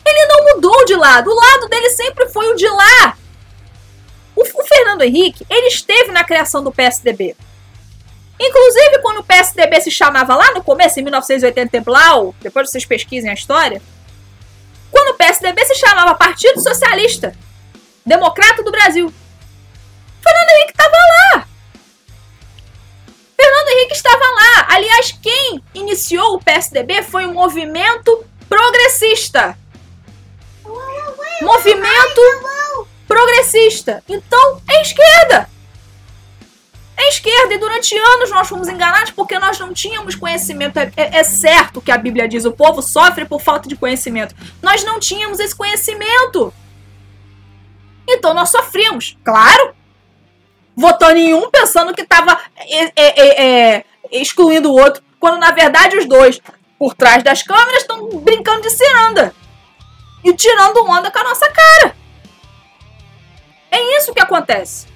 Ele 0.04 0.26
não 0.26 0.54
mudou 0.54 0.84
de 0.84 0.94
lado. 0.94 1.30
O 1.30 1.34
lado 1.34 1.68
dele 1.68 1.90
sempre 1.90 2.28
foi 2.28 2.52
o 2.52 2.56
de 2.56 2.68
lá. 2.68 3.16
O, 4.36 4.42
o 4.42 4.66
Fernando 4.66 5.02
Henrique, 5.02 5.46
ele 5.50 5.66
esteve 5.68 6.12
na 6.12 6.22
criação 6.22 6.62
do 6.62 6.70
PSDB. 6.70 7.34
Inclusive, 8.38 8.98
quando 9.00 9.18
o 9.18 9.24
PSDB 9.24 9.80
se 9.80 9.90
chamava 9.90 10.36
lá 10.36 10.52
no 10.52 10.62
começo, 10.62 11.00
em 11.00 11.02
1980 11.02 11.80
Blau, 11.80 12.34
depois 12.40 12.70
vocês 12.70 12.84
pesquisem 12.84 13.30
a 13.30 13.34
história, 13.34 13.80
quando 14.90 15.14
o 15.14 15.14
PSDB 15.14 15.64
se 15.64 15.74
chamava 15.76 16.14
Partido 16.14 16.60
Socialista 16.60 17.34
Democrata 18.04 18.62
do 18.62 18.70
Brasil. 18.70 19.12
Fernando 20.22 20.50
Henrique 20.50 20.70
estava 20.70 20.96
lá. 20.96 21.48
Fernando 23.36 23.68
Henrique 23.70 23.94
estava 23.94 24.24
lá. 24.24 24.66
Aliás, 24.68 25.18
quem 25.20 25.62
iniciou 25.74 26.34
o 26.34 26.42
PSDB 26.42 27.02
foi 27.02 27.26
um 27.26 27.32
movimento 27.32 28.24
progressista. 28.48 29.58
Movimento 31.42 32.20
progressista. 33.16 34.04
Então, 34.06 34.60
é 34.68 34.82
esquerda. 34.82 35.48
É 36.98 37.08
esquerda. 37.08 37.54
E 37.54 37.58
durante 37.58 37.96
anos 37.96 38.30
nós 38.30 38.46
fomos 38.46 38.68
enganados 38.68 39.10
porque 39.10 39.38
nós 39.38 39.58
não 39.58 39.72
tínhamos 39.72 40.14
conhecimento. 40.14 40.78
É, 40.78 40.92
é, 40.96 41.18
é, 41.18 41.24
certo 41.24 41.80
que 41.80 41.90
a 41.90 41.96
Bíblia 41.96 42.28
diz: 42.28 42.44
o 42.44 42.52
povo 42.52 42.82
sofre 42.82 43.24
por 43.24 43.40
falta 43.40 43.68
de 43.68 43.76
conhecimento. 43.76 44.34
Nós 44.62 44.84
não 44.84 45.00
tínhamos 45.00 45.40
esse 45.40 45.56
conhecimento. 45.56 46.52
Então 48.06 48.34
nós 48.34 48.50
sofríamos. 48.50 49.16
Claro. 49.24 49.74
Votando 50.76 51.16
em 51.16 51.32
um 51.32 51.50
pensando 51.50 51.94
que 51.94 52.02
estava 52.02 52.38
é, 52.58 52.92
é, 52.94 53.44
é, 53.76 53.84
excluindo 54.12 54.70
o 54.70 54.78
outro. 54.78 55.02
Quando 55.18 55.38
na 55.38 55.52
verdade 55.52 55.96
os 55.96 56.04
dois, 56.04 56.38
por 56.78 56.94
trás 56.94 57.22
das 57.22 57.42
câmeras, 57.42 57.80
estão 57.80 58.10
brincando 58.20 58.60
de 58.60 58.70
ciranda. 58.70 59.34
E 60.22 60.34
tirando 60.34 60.84
onda 60.84 61.10
com 61.10 61.18
a 61.18 61.24
nossa 61.24 61.50
cara. 61.50 61.96
É 63.76 63.98
isso 63.98 64.14
que 64.14 64.20
acontece. 64.20 64.86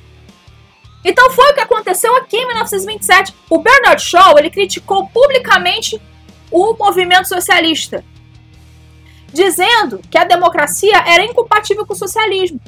Então 1.04 1.30
foi 1.30 1.50
o 1.50 1.54
que 1.54 1.60
aconteceu 1.60 2.16
aqui 2.16 2.38
em 2.38 2.46
1927. 2.46 3.34
O 3.50 3.58
Bernard 3.58 4.02
Shaw 4.02 4.38
ele 4.38 4.50
criticou 4.50 5.06
publicamente 5.08 6.00
o 6.50 6.74
movimento 6.74 7.28
socialista, 7.28 8.02
dizendo 9.30 10.00
que 10.10 10.16
a 10.16 10.24
democracia 10.24 10.96
era 11.06 11.22
incompatível 11.24 11.84
com 11.84 11.92
o 11.92 11.96
socialismo. 11.96 12.58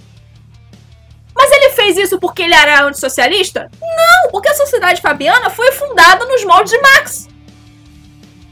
Mas 1.35 1.51
ele 1.51 1.71
fez 1.71 1.97
isso 1.97 2.21
porque 2.21 2.43
ele 2.43 2.55
era 2.55 2.85
antissocialista? 2.85 3.71
Não, 3.81 4.31
porque 4.31 4.51
a 4.51 4.55
sociedade 4.55 5.01
fabiana 5.01 5.49
foi 5.49 5.73
fundada 5.73 6.27
nos 6.27 6.45
moldes 6.45 6.73
de 6.73 6.79
Marx. 6.79 7.29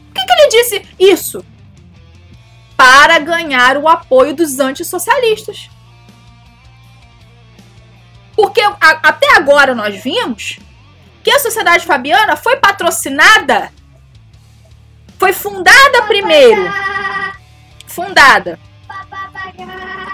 Por 0.07 0.15
que, 0.15 0.27
que 0.27 0.33
ele 0.33 0.49
disse 0.49 0.89
isso? 0.99 1.45
Para 2.75 3.19
ganhar 3.19 3.77
o 3.77 3.87
apoio 3.87 4.35
dos 4.35 4.59
antissocialistas. 4.59 5.69
Porque 8.41 8.63
a, 8.63 8.75
até 8.81 9.37
agora 9.37 9.75
nós 9.75 10.03
vimos 10.03 10.59
que 11.23 11.31
a 11.31 11.39
Sociedade 11.39 11.85
Fabiana 11.85 12.37
foi 12.37 12.57
patrocinada, 12.57 13.71
foi 15.19 15.35
fundada 15.35 16.05
primeiro, 16.05 16.63
fundada 17.87 18.59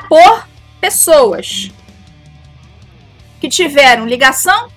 por 0.09 0.45
pessoas 0.81 1.71
que 3.41 3.49
tiveram 3.49 4.09
ligação 4.09 4.73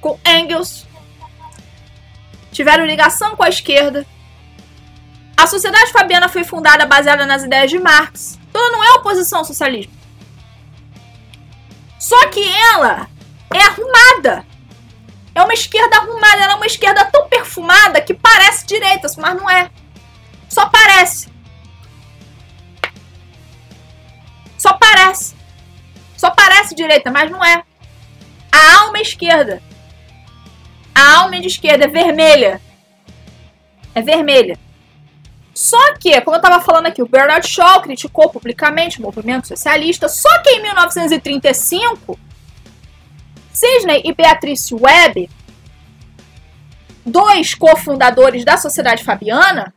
com 0.00 0.18
Engels, 0.26 0.84
tiveram 2.50 2.84
ligação 2.84 3.36
com 3.36 3.44
a 3.44 3.48
esquerda. 3.48 4.04
A 5.36 5.46
Sociedade 5.46 5.92
Fabiana 5.92 6.28
foi 6.28 6.42
fundada 6.42 6.84
baseada 6.86 7.24
nas 7.24 7.44
ideias 7.44 7.70
de 7.70 7.78
Marx. 7.78 8.36
Então 8.48 8.72
não 8.72 8.82
é 8.82 8.90
oposição 8.94 9.38
ao 9.38 9.44
socialismo. 9.44 9.99
Só 12.00 12.28
que 12.28 12.42
ela 12.72 13.06
é 13.52 13.58
arrumada. 13.58 14.46
É 15.34 15.42
uma 15.42 15.52
esquerda 15.52 15.98
arrumada, 15.98 16.42
ela 16.42 16.52
é 16.54 16.56
uma 16.56 16.66
esquerda 16.66 17.04
tão 17.04 17.28
perfumada 17.28 18.00
que 18.00 18.14
parece 18.14 18.66
direita, 18.66 19.06
mas 19.18 19.36
não 19.36 19.48
é. 19.48 19.70
Só 20.48 20.66
parece. 20.66 21.28
Só 24.56 24.72
parece. 24.72 25.36
Só 26.16 26.30
parece 26.30 26.74
direita, 26.74 27.10
mas 27.10 27.30
não 27.30 27.44
é. 27.44 27.62
A 28.50 28.76
alma 28.78 28.98
é 28.98 29.02
esquerda. 29.02 29.62
A 30.94 31.18
alma 31.18 31.36
é 31.36 31.40
de 31.40 31.48
esquerda, 31.48 31.84
é 31.84 31.88
vermelha. 31.88 32.60
É 33.94 34.00
vermelha. 34.00 34.58
Só 35.54 35.94
que, 35.94 36.20
como 36.20 36.36
eu 36.36 36.40
estava 36.40 36.62
falando 36.62 36.86
aqui, 36.86 37.02
o 37.02 37.08
Bernard 37.08 37.46
Shaw 37.46 37.82
criticou 37.82 38.30
publicamente 38.30 38.98
o 38.98 39.02
movimento 39.02 39.48
socialista, 39.48 40.08
só 40.08 40.38
que 40.42 40.50
em 40.50 40.62
1935, 40.62 42.18
Sidney 43.52 44.02
e 44.04 44.14
Beatrice 44.14 44.74
Webb, 44.74 45.28
dois 47.04 47.54
cofundadores 47.54 48.44
da 48.44 48.56
Sociedade 48.56 49.02
Fabiana, 49.02 49.74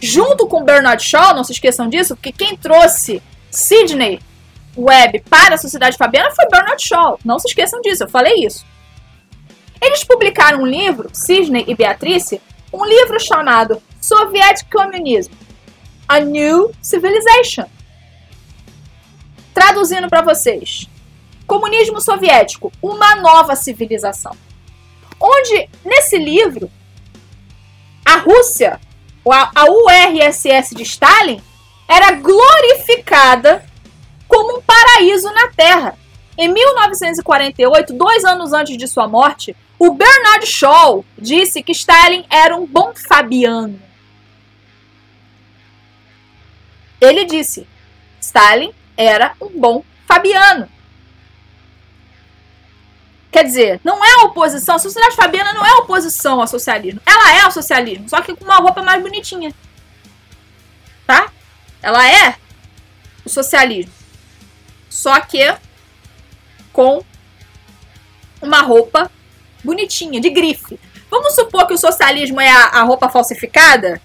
junto 0.00 0.46
com 0.46 0.64
Bernard 0.64 1.02
Shaw, 1.02 1.34
não 1.34 1.44
se 1.44 1.52
esqueçam 1.52 1.88
disso, 1.88 2.16
porque 2.16 2.32
quem 2.32 2.56
trouxe 2.56 3.22
Sidney 3.50 4.20
Webb 4.76 5.24
para 5.30 5.54
a 5.54 5.58
Sociedade 5.58 5.96
Fabiana 5.96 6.34
foi 6.34 6.46
Bernard 6.50 6.82
Shaw, 6.82 7.18
não 7.24 7.38
se 7.38 7.48
esqueçam 7.48 7.80
disso, 7.80 8.02
eu 8.02 8.08
falei 8.08 8.44
isso. 8.44 8.66
Eles 9.80 10.02
publicaram 10.02 10.62
um 10.62 10.66
livro, 10.66 11.08
Sidney 11.12 11.64
e 11.68 11.74
Beatrice, 11.74 12.40
um 12.74 12.84
livro 12.84 13.20
chamado 13.20 13.80
Soviet 14.00 14.66
Communism, 14.70 15.32
A 16.08 16.18
New 16.18 16.72
Civilization. 16.82 17.66
Traduzindo 19.54 20.08
para 20.08 20.22
vocês, 20.22 20.88
Comunismo 21.46 22.00
Soviético, 22.00 22.72
uma 22.82 23.14
nova 23.14 23.54
civilização. 23.54 24.36
Onde, 25.20 25.70
nesse 25.84 26.18
livro, 26.18 26.68
a 28.04 28.16
Rússia, 28.16 28.80
a 29.24 29.64
URSS 29.70 30.74
de 30.74 30.82
Stalin, 30.82 31.40
era 31.88 32.10
glorificada 32.12 33.64
como 34.26 34.58
um 34.58 34.62
paraíso 34.62 35.30
na 35.32 35.48
Terra. 35.48 35.96
Em 36.36 36.48
1948, 36.48 37.92
dois 37.92 38.24
anos 38.24 38.52
antes 38.52 38.76
de 38.76 38.88
sua 38.88 39.06
morte, 39.06 39.54
o 39.78 39.92
Bernard 39.92 40.46
Shaw 40.46 41.04
disse 41.18 41.62
que 41.62 41.72
Stalin 41.72 42.24
era 42.30 42.56
um 42.56 42.66
bom 42.66 42.94
fabiano. 42.94 43.80
Ele 47.00 47.24
disse: 47.24 47.66
Stalin 48.20 48.72
era 48.96 49.34
um 49.40 49.48
bom 49.60 49.84
fabiano. 50.06 50.68
Quer 53.30 53.44
dizer, 53.44 53.80
não 53.82 54.04
é 54.04 54.24
oposição. 54.24 54.76
A 54.76 54.78
sociedade 54.78 55.16
fabiana 55.16 55.52
não 55.52 55.66
é 55.66 55.74
oposição 55.74 56.40
ao 56.40 56.46
socialismo. 56.46 57.00
Ela 57.04 57.32
é 57.32 57.40
ao 57.40 57.50
socialismo, 57.50 58.08
só 58.08 58.20
que 58.20 58.34
com 58.34 58.44
uma 58.44 58.58
roupa 58.58 58.80
mais 58.80 59.02
bonitinha. 59.02 59.52
Tá? 61.04 61.32
Ela 61.82 62.08
é 62.08 62.36
o 63.24 63.28
socialismo. 63.28 63.92
Só 64.88 65.20
que 65.20 65.52
com 66.72 67.04
uma 68.40 68.60
roupa 68.60 69.10
bonitinha, 69.64 70.20
de 70.20 70.30
grife. 70.30 70.78
Vamos 71.10 71.34
supor 71.34 71.66
que 71.66 71.74
o 71.74 71.78
socialismo 71.78 72.40
é 72.40 72.50
a, 72.50 72.66
a 72.66 72.82
roupa 72.82 73.08
falsificada? 73.08 74.00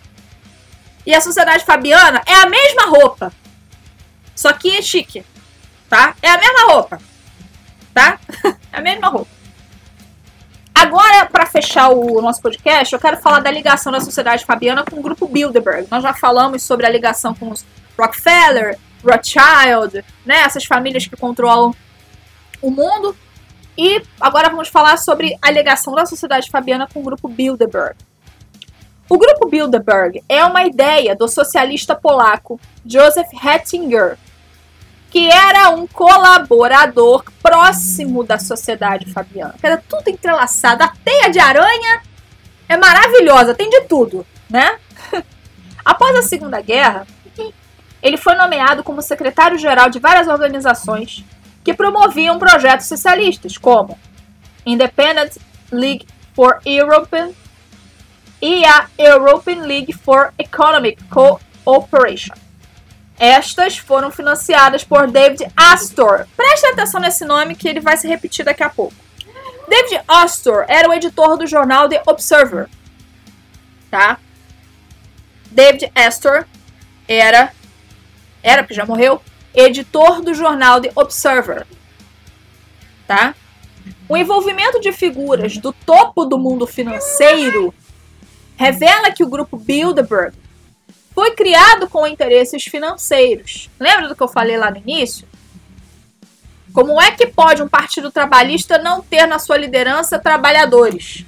e 1.10 1.14
a 1.16 1.22
Sociedade 1.22 1.66
Fabiana 1.66 2.22
é 2.24 2.36
a 2.36 2.47
mesma 2.47 2.86
roupa. 2.86 3.32
Só 4.36 4.53
que 4.53 4.78
é 4.78 4.82
chique, 4.82 5.26
tá? 5.89 6.16
É 6.22 6.30
a 6.30 6.38
mesma 6.38 6.72
roupa, 6.72 6.99
tá? 7.93 8.20
é 8.72 8.78
a 8.78 8.82
mesma 8.82 9.07
roupa. 9.07 9.32
fechar 11.51 11.89
o 11.89 12.22
nosso 12.22 12.41
podcast, 12.41 12.93
eu 12.93 12.99
quero 12.99 13.18
falar 13.18 13.39
da 13.39 13.49
ligação 13.49 13.91
da 13.91 13.99
sociedade 13.99 14.45
fabiana 14.45 14.86
com 14.86 14.99
o 14.99 15.01
grupo 15.01 15.28
Bilderberg. 15.28 15.88
Nós 15.89 16.03
já 16.03 16.14
falamos 16.14 16.62
sobre 16.62 16.86
a 16.86 16.89
ligação 16.89 17.34
com 17.34 17.49
os 17.49 17.66
Rockefeller, 17.97 18.78
Rothschild, 19.03 20.05
né, 20.24 20.41
essas 20.41 20.64
famílias 20.64 21.07
que 21.07 21.18
controlam 21.18 21.76
o 22.62 22.70
mundo. 22.70 23.16
E 23.82 24.03
agora 24.19 24.49
vamos 24.49 24.67
falar 24.67 24.97
sobre 24.97 25.38
a 25.41 25.49
ligação 25.49 25.95
da 25.95 26.05
sociedade 26.05 26.51
fabiana 26.51 26.86
com 26.93 26.99
o 26.99 27.03
grupo 27.03 27.30
Bilderberg. 27.30 27.95
O 29.07 29.17
grupo 29.17 29.47
Bilderberg 29.47 30.21
é 30.27 30.43
uma 30.43 30.65
ideia 30.65 31.15
do 31.15 31.30
socialista 31.30 31.95
polaco 31.95 32.59
Joseph 32.86 33.30
Hettinger, 33.41 34.17
que 35.09 35.32
era 35.32 35.69
um 35.69 35.88
colaborador 35.88 37.23
próximo 37.41 38.21
da 38.21 38.38
sociedade 38.38 39.05
fabiana. 39.13 39.55
Era 39.63 39.77
tudo 39.77 40.09
entrelaçado. 40.09 40.84
A 40.84 40.89
teia 40.89 41.30
de 41.30 41.39
aranha 41.39 42.01
é 42.67 42.75
maravilhosa, 42.75 43.55
tem 43.55 43.69
de 43.69 43.84
tudo, 43.86 44.27
né? 44.49 44.77
Após 45.86 46.17
a 46.17 46.21
Segunda 46.21 46.59
Guerra, 46.59 47.07
ele 48.03 48.17
foi 48.17 48.36
nomeado 48.36 48.84
como 48.84 49.01
secretário-geral 49.01 49.89
de 49.89 49.99
várias 49.99 50.27
organizações 50.27 51.23
que 51.70 51.74
promoviam 51.76 52.39
projetos 52.39 52.88
socialistas, 52.88 53.55
como 53.55 53.99
Independent 54.65 55.38
League 55.72 56.07
for 56.34 56.59
Europe 56.65 57.36
e 58.41 58.65
a 58.65 58.88
European 58.97 59.61
League 59.61 59.93
for 59.93 60.34
Economic 60.39 60.99
Cooperation. 61.63 62.34
Estas 63.20 63.78
foram 63.78 64.09
financiadas 64.09 64.84
por 64.84 65.11
David 65.11 65.45
Astor. 65.55 66.26
Preste 66.36 66.65
atenção 66.65 66.99
nesse 66.99 67.24
nome 67.24 67.55
que 67.55 67.67
ele 67.67 67.82
vai 67.82 67.97
se 67.97 68.07
repetir 68.07 68.43
daqui 68.43 68.63
a 68.63 68.70
pouco. 68.70 68.95
David 69.67 70.01
Astor 70.07 70.65
era 70.67 70.89
o 70.89 70.93
editor 70.93 71.38
do 71.38 71.45
jornal 71.45 71.88
The 71.88 72.01
Observer. 72.07 72.67
Tá? 73.91 74.17
David 75.51 75.91
Astor 75.93 76.45
era 77.07 77.51
era 78.41 78.63
porque 78.63 78.74
já 78.74 78.86
morreu, 78.86 79.22
editor 79.54 80.22
do 80.22 80.34
jornal 80.34 80.82
The 80.82 80.91
Observer. 80.95 81.66
Tá? 83.08 83.36
O 84.08 84.18
envolvimento 84.18 84.80
de 84.80 84.91
figuras 84.91 85.58
do 85.58 85.72
topo 85.72 86.26
do 86.26 86.38
mundo 86.38 86.66
financeiro 86.66 87.74
revela 88.56 89.12
que 89.12 89.24
o 89.24 89.30
grupo 89.30 89.58
Bilderberg 89.58 90.36
foi 91.14 91.32
criado 91.32 91.88
com 91.89 92.08
interesses 92.08 92.64
financeiros. 92.64 93.70
Lembra 93.80 94.08
do 94.08 94.16
que 94.16 94.24
eu 94.24 94.28
falei 94.28 94.58
lá 94.58 94.72
no 94.72 94.78
início? 94.78 95.28
Como 96.74 97.02
é 97.02 97.12
que 97.12 97.28
pode 97.28 97.62
um 97.62 97.68
partido 97.68 98.12
trabalhista 98.12 98.78
não 98.78 99.02
ter 99.02 99.26
na 99.26 99.39
sua 99.39 99.58
liderança 99.58 100.20
trabalhadores? 100.20 101.26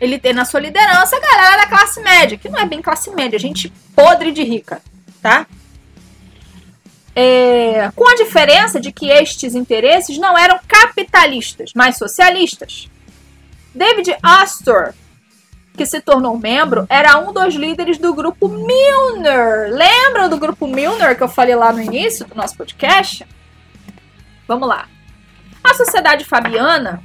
Ele 0.00 0.18
tem 0.18 0.32
na 0.32 0.44
sua 0.44 0.60
liderança 0.60 1.16
a 1.16 1.20
galera 1.20 1.56
da 1.58 1.66
classe 1.66 2.00
média, 2.00 2.38
que 2.38 2.48
não 2.48 2.58
é 2.58 2.64
bem 2.64 2.80
classe 2.80 3.10
média, 3.10 3.38
gente 3.38 3.72
podre 3.94 4.32
de 4.32 4.42
rica, 4.42 4.80
tá? 5.20 5.46
É, 7.20 7.90
com 7.96 8.08
a 8.08 8.14
diferença 8.14 8.78
de 8.78 8.92
que 8.92 9.10
estes 9.10 9.56
interesses 9.56 10.16
não 10.18 10.38
eram 10.38 10.60
capitalistas, 10.68 11.72
mas 11.74 11.96
socialistas. 11.96 12.88
David 13.74 14.16
Astor 14.22 14.94
que 15.78 15.86
se 15.86 16.00
tornou 16.00 16.36
membro, 16.36 16.86
era 16.90 17.18
um 17.18 17.32
dos 17.32 17.54
líderes 17.54 17.98
do 17.98 18.12
grupo 18.12 18.48
Milner. 18.48 19.70
Lembram 19.70 20.28
do 20.28 20.36
grupo 20.36 20.66
Milner 20.66 21.16
que 21.16 21.22
eu 21.22 21.28
falei 21.28 21.54
lá 21.54 21.72
no 21.72 21.80
início 21.80 22.26
do 22.26 22.34
nosso 22.34 22.56
podcast? 22.56 23.24
Vamos 24.46 24.68
lá. 24.68 24.88
A 25.62 25.74
Sociedade 25.74 26.24
Fabiana 26.24 27.00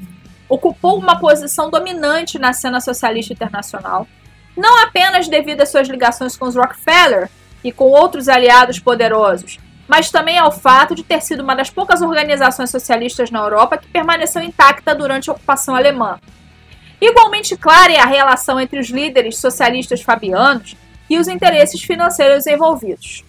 ocupou 0.49 0.97
uma 0.97 1.19
posição 1.19 1.69
dominante 1.69 2.39
na 2.39 2.51
cena 2.51 2.81
socialista 2.81 3.33
internacional, 3.33 4.07
não 4.57 4.83
apenas 4.83 5.27
devido 5.27 5.61
às 5.61 5.69
suas 5.69 5.87
ligações 5.87 6.35
com 6.35 6.45
os 6.45 6.55
Rockefeller 6.55 7.29
e 7.63 7.71
com 7.71 7.85
outros 7.85 8.27
aliados 8.27 8.79
poderosos, 8.79 9.59
mas 9.87 10.09
também 10.09 10.37
ao 10.37 10.51
fato 10.51 10.95
de 10.95 11.03
ter 11.03 11.21
sido 11.21 11.43
uma 11.43 11.55
das 11.55 11.69
poucas 11.69 12.01
organizações 12.01 12.69
socialistas 12.69 13.29
na 13.29 13.39
Europa 13.39 13.77
que 13.77 13.87
permaneceu 13.87 14.41
intacta 14.41 14.95
durante 14.95 15.29
a 15.29 15.33
ocupação 15.33 15.75
alemã. 15.75 16.19
Igualmente 17.01 17.57
clara 17.57 17.91
é 17.91 17.99
a 17.99 18.05
relação 18.05 18.59
entre 18.59 18.79
os 18.79 18.89
líderes 18.89 19.37
socialistas 19.37 20.01
fabianos 20.01 20.75
e 21.09 21.17
os 21.17 21.27
interesses 21.27 21.81
financeiros 21.81 22.47
envolvidos. 22.47 23.25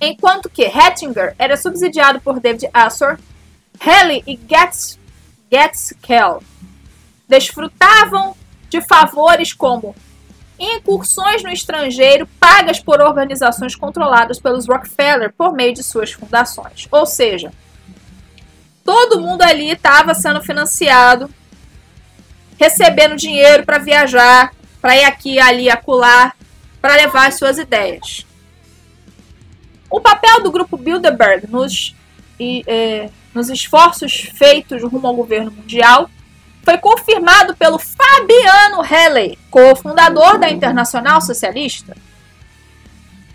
Enquanto 0.00 0.48
que 0.48 0.62
Hettinger 0.62 1.34
era 1.38 1.56
subsidiado 1.56 2.20
por 2.20 2.38
David 2.38 2.68
Astor, 2.72 3.18
Haley 3.80 4.22
e 4.26 4.38
Getz, 4.48 4.98
desfrutavam 7.28 8.36
de 8.68 8.80
favores 8.82 9.52
como 9.52 9.94
incursões 10.64 11.42
no 11.42 11.50
estrangeiro 11.50 12.28
pagas 12.38 12.80
por 12.80 13.00
organizações 13.00 13.74
controladas 13.74 14.38
pelos 14.38 14.68
Rockefeller 14.68 15.32
por 15.36 15.52
meio 15.52 15.74
de 15.74 15.82
suas 15.82 16.12
fundações. 16.12 16.88
Ou 16.90 17.06
seja, 17.06 17.52
todo 18.84 19.20
mundo 19.20 19.42
ali 19.42 19.70
estava 19.70 20.14
sendo 20.14 20.42
financiado 20.42 21.30
recebendo 22.58 23.16
dinheiro 23.16 23.64
para 23.64 23.78
viajar, 23.78 24.52
para 24.80 24.96
ir 24.96 25.04
aqui, 25.04 25.38
ali, 25.38 25.68
acolá, 25.68 26.32
para 26.80 26.96
levar 26.96 27.28
as 27.28 27.36
suas 27.36 27.58
ideias. 27.58 28.26
O 29.90 30.00
papel 30.00 30.42
do 30.42 30.50
grupo 30.50 30.76
Bilderberg 30.76 31.46
nos, 31.48 31.94
e, 32.38 32.62
é, 32.66 33.10
nos 33.34 33.48
esforços 33.48 34.12
feitos 34.36 34.82
rumo 34.82 35.06
ao 35.06 35.14
governo 35.14 35.50
mundial 35.50 36.10
foi 36.64 36.78
confirmado 36.78 37.54
pelo 37.56 37.78
Fabiano 37.78 38.82
Helley, 38.82 39.38
cofundador 39.50 40.38
da 40.38 40.50
Internacional 40.50 41.20
Socialista. 41.20 41.94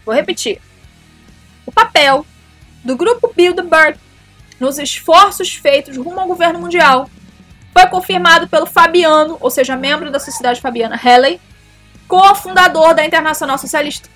Vou 0.06 0.16
repetir. 0.16 0.60
O 1.66 1.72
papel 1.72 2.26
do 2.84 2.96
grupo 2.98 3.32
Bilderberg 3.36 4.00
nos 4.60 4.80
esforços 4.80 5.54
feitos 5.54 5.96
rumo 5.96 6.20
ao 6.20 6.28
governo 6.28 6.60
mundial 6.60 7.10
foi 7.72 7.86
confirmado 7.88 8.48
pelo 8.48 8.66
Fabiano, 8.66 9.38
ou 9.40 9.52
seja, 9.52 9.76
membro 9.76 10.10
da 10.12 10.20
Sociedade 10.20 10.60
Fabiana 10.60 11.00
Helley, 11.02 11.40
cofundador 12.08 12.96
da 12.96 13.06
Internacional 13.06 13.58
Socialista. 13.60 14.10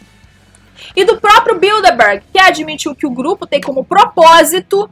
E 0.95 1.05
do 1.05 1.21
próprio 1.21 1.59
Bilderberg, 1.59 2.23
que 2.33 2.39
admitiu 2.39 2.95
que 2.95 3.05
o 3.05 3.11
grupo 3.11 3.45
tem 3.45 3.61
como 3.61 3.85
propósito 3.85 4.89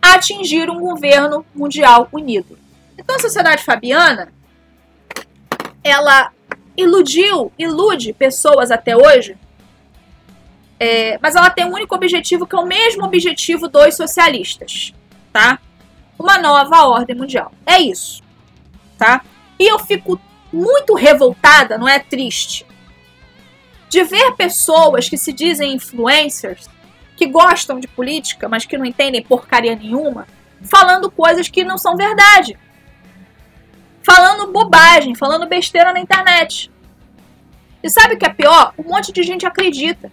atingir 0.00 0.68
um 0.68 0.78
governo 0.78 1.44
mundial 1.54 2.06
unido. 2.12 2.58
Então 2.96 3.16
a 3.16 3.18
Sociedade 3.18 3.62
Fabiana, 3.62 4.32
ela 5.82 6.32
iludiu, 6.76 7.52
ilude 7.58 8.12
pessoas 8.12 8.70
até 8.70 8.96
hoje, 8.96 9.36
é, 10.78 11.18
mas 11.22 11.36
ela 11.36 11.50
tem 11.50 11.64
um 11.64 11.72
único 11.72 11.94
objetivo 11.94 12.46
que 12.46 12.54
é 12.54 12.58
o 12.58 12.66
mesmo 12.66 13.04
objetivo 13.04 13.68
dos 13.68 13.96
socialistas, 13.96 14.92
tá? 15.32 15.58
uma 16.18 16.38
nova 16.38 16.86
ordem 16.86 17.16
mundial. 17.16 17.52
É 17.66 17.80
isso, 17.80 18.22
tá? 18.98 19.22
E 19.58 19.70
eu 19.70 19.78
fico 19.78 20.20
muito 20.52 20.94
revoltada, 20.94 21.78
não 21.78 21.88
é 21.88 21.98
triste, 21.98 22.66
de 23.88 24.02
ver 24.04 24.32
pessoas 24.32 25.08
que 25.08 25.16
se 25.16 25.32
dizem 25.32 25.74
influencers, 25.74 26.68
que 27.16 27.26
gostam 27.26 27.78
de 27.78 27.86
política, 27.86 28.48
mas 28.48 28.64
que 28.64 28.76
não 28.76 28.84
entendem 28.84 29.22
porcaria 29.22 29.76
nenhuma, 29.76 30.26
falando 30.62 31.10
coisas 31.10 31.48
que 31.48 31.64
não 31.64 31.78
são 31.78 31.96
verdade. 31.96 32.58
Falando 34.04 34.52
bobagem, 34.52 35.14
falando 35.14 35.46
besteira 35.46 35.92
na 35.92 36.00
internet. 36.00 36.70
E 37.82 37.88
sabe 37.88 38.14
o 38.14 38.18
que 38.18 38.26
é 38.26 38.28
pior? 38.28 38.74
Um 38.78 38.90
monte 38.90 39.12
de 39.12 39.22
gente 39.22 39.46
acredita. 39.46 40.12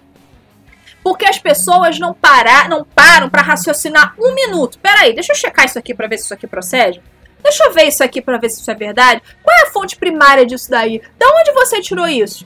Porque 1.04 1.26
as 1.26 1.40
pessoas 1.40 2.00
não, 2.00 2.14
parar, 2.14 2.70
não 2.70 2.86
param 2.86 3.30
para 3.30 3.42
raciocinar 3.42 4.16
um 4.18 4.34
minuto. 4.34 4.80
Peraí, 4.80 5.14
deixa 5.14 5.34
eu 5.34 5.36
checar 5.36 5.66
isso 5.66 5.78
aqui 5.78 5.94
para 5.94 6.08
ver 6.08 6.18
se 6.18 6.26
isso 6.26 6.34
aqui 6.34 6.48
procede. 6.48 7.02
Deixa 7.44 7.66
eu 7.66 7.74
ver 7.74 7.88
isso 7.88 8.04
aqui 8.04 8.22
para 8.22 8.38
ver 8.38 8.50
se 8.50 8.62
isso 8.62 8.72
é 8.72 8.76
verdade. 8.76 9.22
Qual 9.44 9.58
é 9.58 9.64
a 9.64 9.72
fonte 9.72 9.98
primária 9.98 10.46
disso 10.46 10.70
daí? 10.70 11.02
Da 11.18 11.28
onde 11.28 11.52
você 11.54 11.82
tirou 11.82 12.08
isso? 12.08 12.46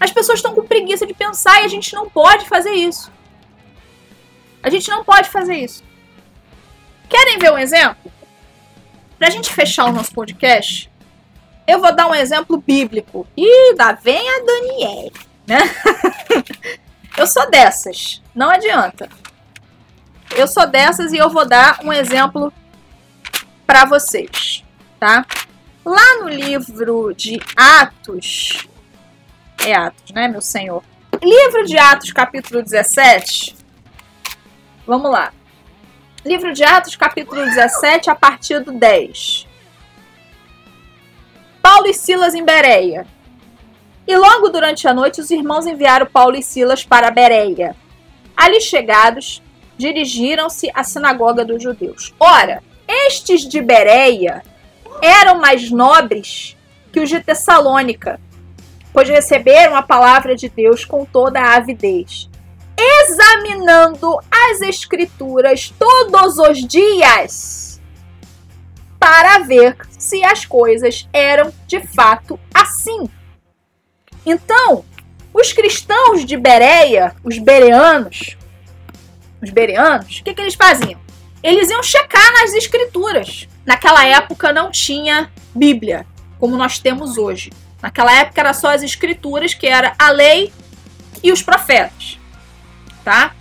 As 0.00 0.10
pessoas 0.10 0.40
estão 0.40 0.54
com 0.54 0.66
preguiça 0.66 1.06
de 1.06 1.14
pensar 1.14 1.62
e 1.62 1.64
a 1.64 1.68
gente 1.68 1.94
não 1.94 2.08
pode 2.08 2.46
fazer 2.46 2.72
isso. 2.72 3.10
A 4.62 4.68
gente 4.68 4.90
não 4.90 5.04
pode 5.04 5.28
fazer 5.28 5.54
isso. 5.54 5.82
Querem 7.08 7.38
ver 7.38 7.52
um 7.52 7.58
exemplo? 7.58 8.12
Pra 9.18 9.30
gente 9.30 9.52
fechar 9.52 9.86
o 9.86 9.92
nosso 9.92 10.12
podcast, 10.12 10.90
eu 11.66 11.80
vou 11.80 11.94
dar 11.94 12.06
um 12.06 12.14
exemplo 12.14 12.56
bíblico. 12.56 13.26
E 13.36 13.74
lá 13.76 13.92
vem 13.92 14.28
a 14.28 14.44
Daniele, 14.44 15.12
né? 15.46 15.58
Eu 17.18 17.26
sou 17.26 17.50
dessas, 17.50 18.22
não 18.32 18.48
adianta. 18.48 19.08
Eu 20.36 20.46
sou 20.46 20.68
dessas 20.68 21.12
e 21.12 21.16
eu 21.16 21.28
vou 21.28 21.44
dar 21.44 21.80
um 21.82 21.92
exemplo 21.92 22.52
para 23.66 23.84
vocês, 23.86 24.64
tá? 25.00 25.26
Lá 25.84 26.18
no 26.20 26.28
livro 26.28 27.12
de 27.12 27.40
Atos, 27.56 28.68
é 29.64 29.74
Atos, 29.74 30.12
né, 30.12 30.28
meu 30.28 30.40
senhor? 30.40 30.84
Livro 31.20 31.66
de 31.66 31.76
Atos, 31.76 32.12
capítulo 32.12 32.62
17. 32.62 33.56
Vamos 34.86 35.10
lá. 35.10 35.32
Livro 36.28 36.52
de 36.52 36.62
Atos, 36.62 36.94
capítulo 36.94 37.42
17, 37.42 38.10
a 38.10 38.14
partir 38.14 38.60
do 38.62 38.70
10. 38.70 39.48
Paulo 41.62 41.86
e 41.86 41.94
Silas 41.94 42.34
em 42.34 42.44
Bereia. 42.44 43.06
E 44.06 44.14
logo 44.14 44.50
durante 44.50 44.86
a 44.86 44.92
noite 44.92 45.22
os 45.22 45.30
irmãos 45.30 45.66
enviaram 45.66 46.04
Paulo 46.04 46.36
e 46.36 46.42
Silas 46.42 46.84
para 46.84 47.10
Bereia. 47.10 47.74
Ali 48.36 48.60
chegados, 48.60 49.42
dirigiram-se 49.78 50.70
à 50.74 50.84
sinagoga 50.84 51.46
dos 51.46 51.62
judeus. 51.62 52.14
Ora, 52.20 52.62
estes 52.86 53.48
de 53.48 53.62
Bereia 53.62 54.42
eram 55.00 55.40
mais 55.40 55.70
nobres 55.70 56.58
que 56.92 57.00
os 57.00 57.08
de 57.08 57.20
Tessalônica, 57.20 58.20
pois 58.92 59.08
receberam 59.08 59.74
a 59.74 59.80
palavra 59.80 60.36
de 60.36 60.50
Deus 60.50 60.84
com 60.84 61.06
toda 61.06 61.40
a 61.40 61.56
avidez, 61.56 62.28
examinando 62.78 64.18
as 64.30 64.60
Escrituras 64.60 65.74
todos 65.78 66.38
os 66.38 66.66
dias 66.66 67.80
para 68.98 69.40
ver 69.40 69.76
se 69.90 70.24
as 70.24 70.44
coisas 70.44 71.08
eram 71.12 71.52
de 71.66 71.80
fato 71.80 72.38
assim. 72.54 73.08
Então, 74.24 74.84
os 75.32 75.52
cristãos 75.52 76.24
de 76.24 76.36
Bereia, 76.36 77.14
os 77.22 77.38
bereanos, 77.38 78.36
os 79.42 79.50
bereanos, 79.50 80.18
o 80.18 80.24
que, 80.24 80.34
que 80.34 80.40
eles 80.40 80.54
faziam? 80.54 81.00
Eles 81.42 81.70
iam 81.70 81.82
checar 81.82 82.32
nas 82.34 82.52
escrituras. 82.52 83.48
Naquela 83.64 84.04
época 84.04 84.52
não 84.52 84.70
tinha 84.70 85.30
Bíblia, 85.54 86.06
como 86.38 86.56
nós 86.56 86.78
temos 86.78 87.16
hoje. 87.16 87.52
Naquela 87.80 88.12
época 88.12 88.40
era 88.40 88.52
só 88.52 88.74
as 88.74 88.82
escrituras, 88.82 89.54
que 89.54 89.66
era 89.66 89.94
a 89.98 90.10
lei 90.10 90.52
e 91.22 91.30
os 91.30 91.42
profetas. 91.42 92.17
Tá? 93.08 93.34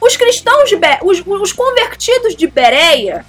Os 0.00 0.16
cristãos 0.16 0.68
de 0.68 0.76
Be 0.76 1.00
os, 1.02 1.20
os 1.26 1.52
convertidos 1.52 2.36
de 2.36 2.46
Bereia 2.46 3.26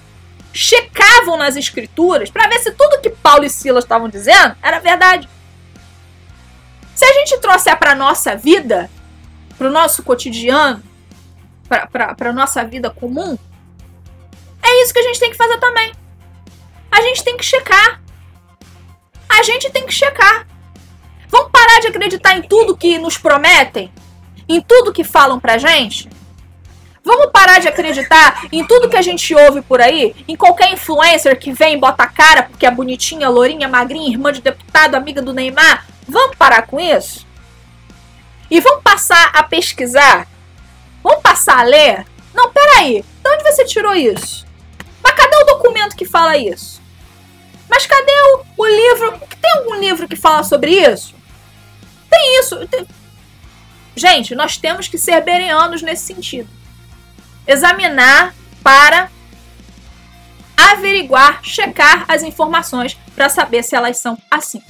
checavam 0.53 1.35
nas 1.35 1.55
escrituras 1.55 2.29
para 2.29 2.47
ver 2.47 2.59
se 2.59 2.69
tudo 2.69 3.01
que 3.01 3.09
Paulo 3.09 3.43
e 3.43 3.49
Silas 3.49 3.85
estavam 3.85 4.07
dizendo 4.07 4.55
era 4.61 4.79
verdade. 4.79 5.27
Se 6.93 7.03
a 7.03 7.13
gente 7.13 7.39
trouxer 7.39 7.75
para 7.75 7.95
nossa 7.95 8.35
vida, 8.35 8.87
para 9.57 9.67
o 9.67 9.71
nosso 9.71 10.03
cotidiano, 10.03 10.83
para 11.67 12.29
a 12.29 12.31
nossa 12.31 12.63
vida 12.63 12.91
comum, 12.91 13.35
é 14.61 14.83
isso 14.83 14.93
que 14.93 14.99
a 14.99 15.07
gente 15.07 15.19
tem 15.19 15.31
que 15.31 15.37
fazer 15.37 15.57
também. 15.57 15.91
A 16.91 17.01
gente 17.01 17.23
tem 17.23 17.35
que 17.35 17.43
checar. 17.43 17.99
A 19.27 19.41
gente 19.41 19.71
tem 19.71 19.87
que 19.87 19.91
checar. 19.91 20.45
Vamos 21.29 21.49
parar 21.51 21.79
de 21.79 21.87
acreditar 21.87 22.37
em 22.37 22.43
tudo 22.43 22.77
que 22.77 22.99
nos 22.99 23.17
prometem? 23.17 23.91
Em 24.47 24.61
tudo 24.61 24.93
que 24.93 25.03
falam 25.03 25.39
pra 25.39 25.57
gente? 25.57 26.09
Vamos 27.03 27.27
parar 27.31 27.59
de 27.59 27.67
acreditar 27.67 28.47
em 28.51 28.65
tudo 28.65 28.89
que 28.89 28.97
a 28.97 29.01
gente 29.01 29.33
ouve 29.35 29.61
por 29.61 29.79
aí? 29.79 30.15
Em 30.27 30.35
qualquer 30.35 30.73
influencer 30.73 31.37
que 31.37 31.51
vem 31.51 31.75
e 31.75 31.79
bota 31.79 32.03
a 32.03 32.07
cara 32.07 32.43
porque 32.43 32.65
é 32.65 32.71
bonitinha, 32.71 33.29
lourinha, 33.29 33.67
magrinha, 33.67 34.09
irmã 34.09 34.31
de 34.31 34.41
deputado, 34.41 34.95
amiga 34.95 35.21
do 35.21 35.31
Neymar? 35.31 35.85
Vamos 36.07 36.35
parar 36.35 36.63
com 36.63 36.79
isso? 36.79 37.25
E 38.49 38.59
vamos 38.59 38.81
passar 38.83 39.31
a 39.33 39.43
pesquisar? 39.43 40.27
Vamos 41.03 41.21
passar 41.21 41.59
a 41.59 41.63
ler? 41.63 42.05
Não, 42.33 42.51
peraí. 42.51 43.03
De 43.23 43.29
onde 43.29 43.43
você 43.43 43.65
tirou 43.65 43.95
isso? 43.95 44.45
Mas 45.03 45.13
cadê 45.13 45.35
o 45.37 45.45
documento 45.45 45.95
que 45.95 46.05
fala 46.05 46.35
isso? 46.35 46.81
Mas 47.69 47.85
cadê 47.85 48.11
o, 48.11 48.45
o 48.57 48.65
livro? 48.65 49.19
Tem 49.41 49.51
algum 49.57 49.75
livro 49.75 50.07
que 50.07 50.15
fala 50.15 50.43
sobre 50.43 50.71
isso? 50.71 51.13
Tem 52.09 52.39
isso. 52.39 52.65
Tem... 52.67 52.87
Gente, 53.95 54.35
nós 54.35 54.57
temos 54.57 54.87
que 54.87 54.97
ser 54.97 55.21
bereanos 55.21 55.81
nesse 55.81 56.05
sentido. 56.05 56.49
Examinar 57.47 58.35
para 58.61 59.09
averiguar, 60.57 61.39
checar 61.43 62.05
as 62.07 62.23
informações 62.23 62.97
para 63.15 63.29
saber 63.29 63.63
se 63.63 63.75
elas 63.75 63.97
são 63.97 64.17
assim. 64.29 64.61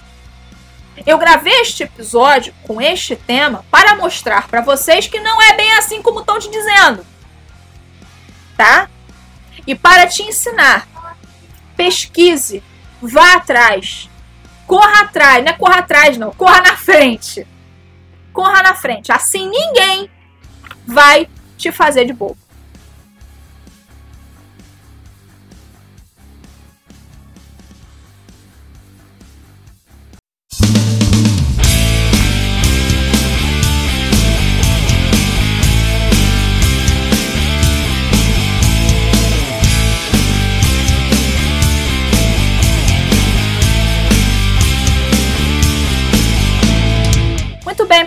Eu 1.06 1.18
gravei 1.18 1.62
este 1.62 1.84
episódio 1.84 2.54
com 2.64 2.82
este 2.82 3.16
tema 3.16 3.66
para 3.72 3.96
mostrar 3.96 4.48
para 4.48 4.62
vocês 4.62 5.08
que 5.08 5.20
não 5.20 5.42
é 5.42 5.56
bem 5.58 5.72
assim 5.74 6.02
como 6.02 6.20
estão 6.20 6.40
te 6.40 6.50
dizendo. 6.50 7.06
Tá? 8.56 8.90
E 9.68 9.76
para 9.76 10.08
te 10.08 10.22
ensinar, 10.24 10.88
pesquise, 11.76 12.64
vá 13.02 13.34
atrás, 13.34 14.10
corra 14.66 15.02
atrás, 15.02 15.44
não 15.44 15.52
é 15.52 15.54
corra 15.54 15.80
atrás 15.80 16.18
não, 16.18 16.32
corra 16.32 16.62
na 16.62 16.78
frente. 16.78 17.46
Corra 18.36 18.62
na 18.62 18.76
frente. 18.76 19.14
Assim 19.14 19.50
ninguém 19.50 20.10
vai 20.86 21.30
te 21.58 21.72
fazer 21.72 22.04
de 22.04 22.12
bobo. 22.12 22.38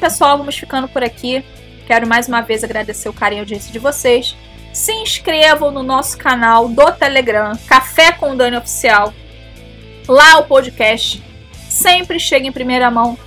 Pessoal, 0.08 0.38
vamos 0.38 0.56
ficando 0.56 0.88
por 0.88 1.04
aqui. 1.04 1.44
Quero 1.86 2.08
mais 2.08 2.28
uma 2.28 2.40
vez 2.40 2.64
agradecer 2.64 3.10
o 3.10 3.12
carinho 3.12 3.40
e 3.40 3.42
audiência 3.42 3.70
de 3.70 3.78
vocês. 3.78 4.34
Se 4.72 4.90
inscrevam 4.90 5.70
no 5.70 5.82
nosso 5.82 6.16
canal 6.16 6.66
do 6.66 6.90
Telegram, 6.92 7.52
Café 7.66 8.12
com 8.12 8.34
Dani 8.34 8.56
Oficial. 8.56 9.12
Lá 10.08 10.38
o 10.38 10.44
podcast 10.44 11.22
sempre 11.52 12.18
chega 12.18 12.46
em 12.46 12.52
primeira 12.52 12.90
mão, 12.90 13.18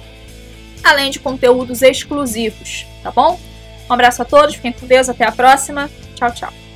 além 0.83 1.11
de 1.11 1.19
conteúdos 1.19 1.83
exclusivos, 1.83 2.87
tá 3.03 3.11
bom? 3.11 3.39
Um 3.87 3.93
abraço 3.93 4.23
a 4.23 4.25
todos, 4.25 4.55
fiquem 4.55 4.71
com 4.71 4.87
Deus, 4.87 5.07
até 5.07 5.23
a 5.23 5.31
próxima. 5.31 5.87
Tchau, 6.15 6.31
tchau. 6.31 6.70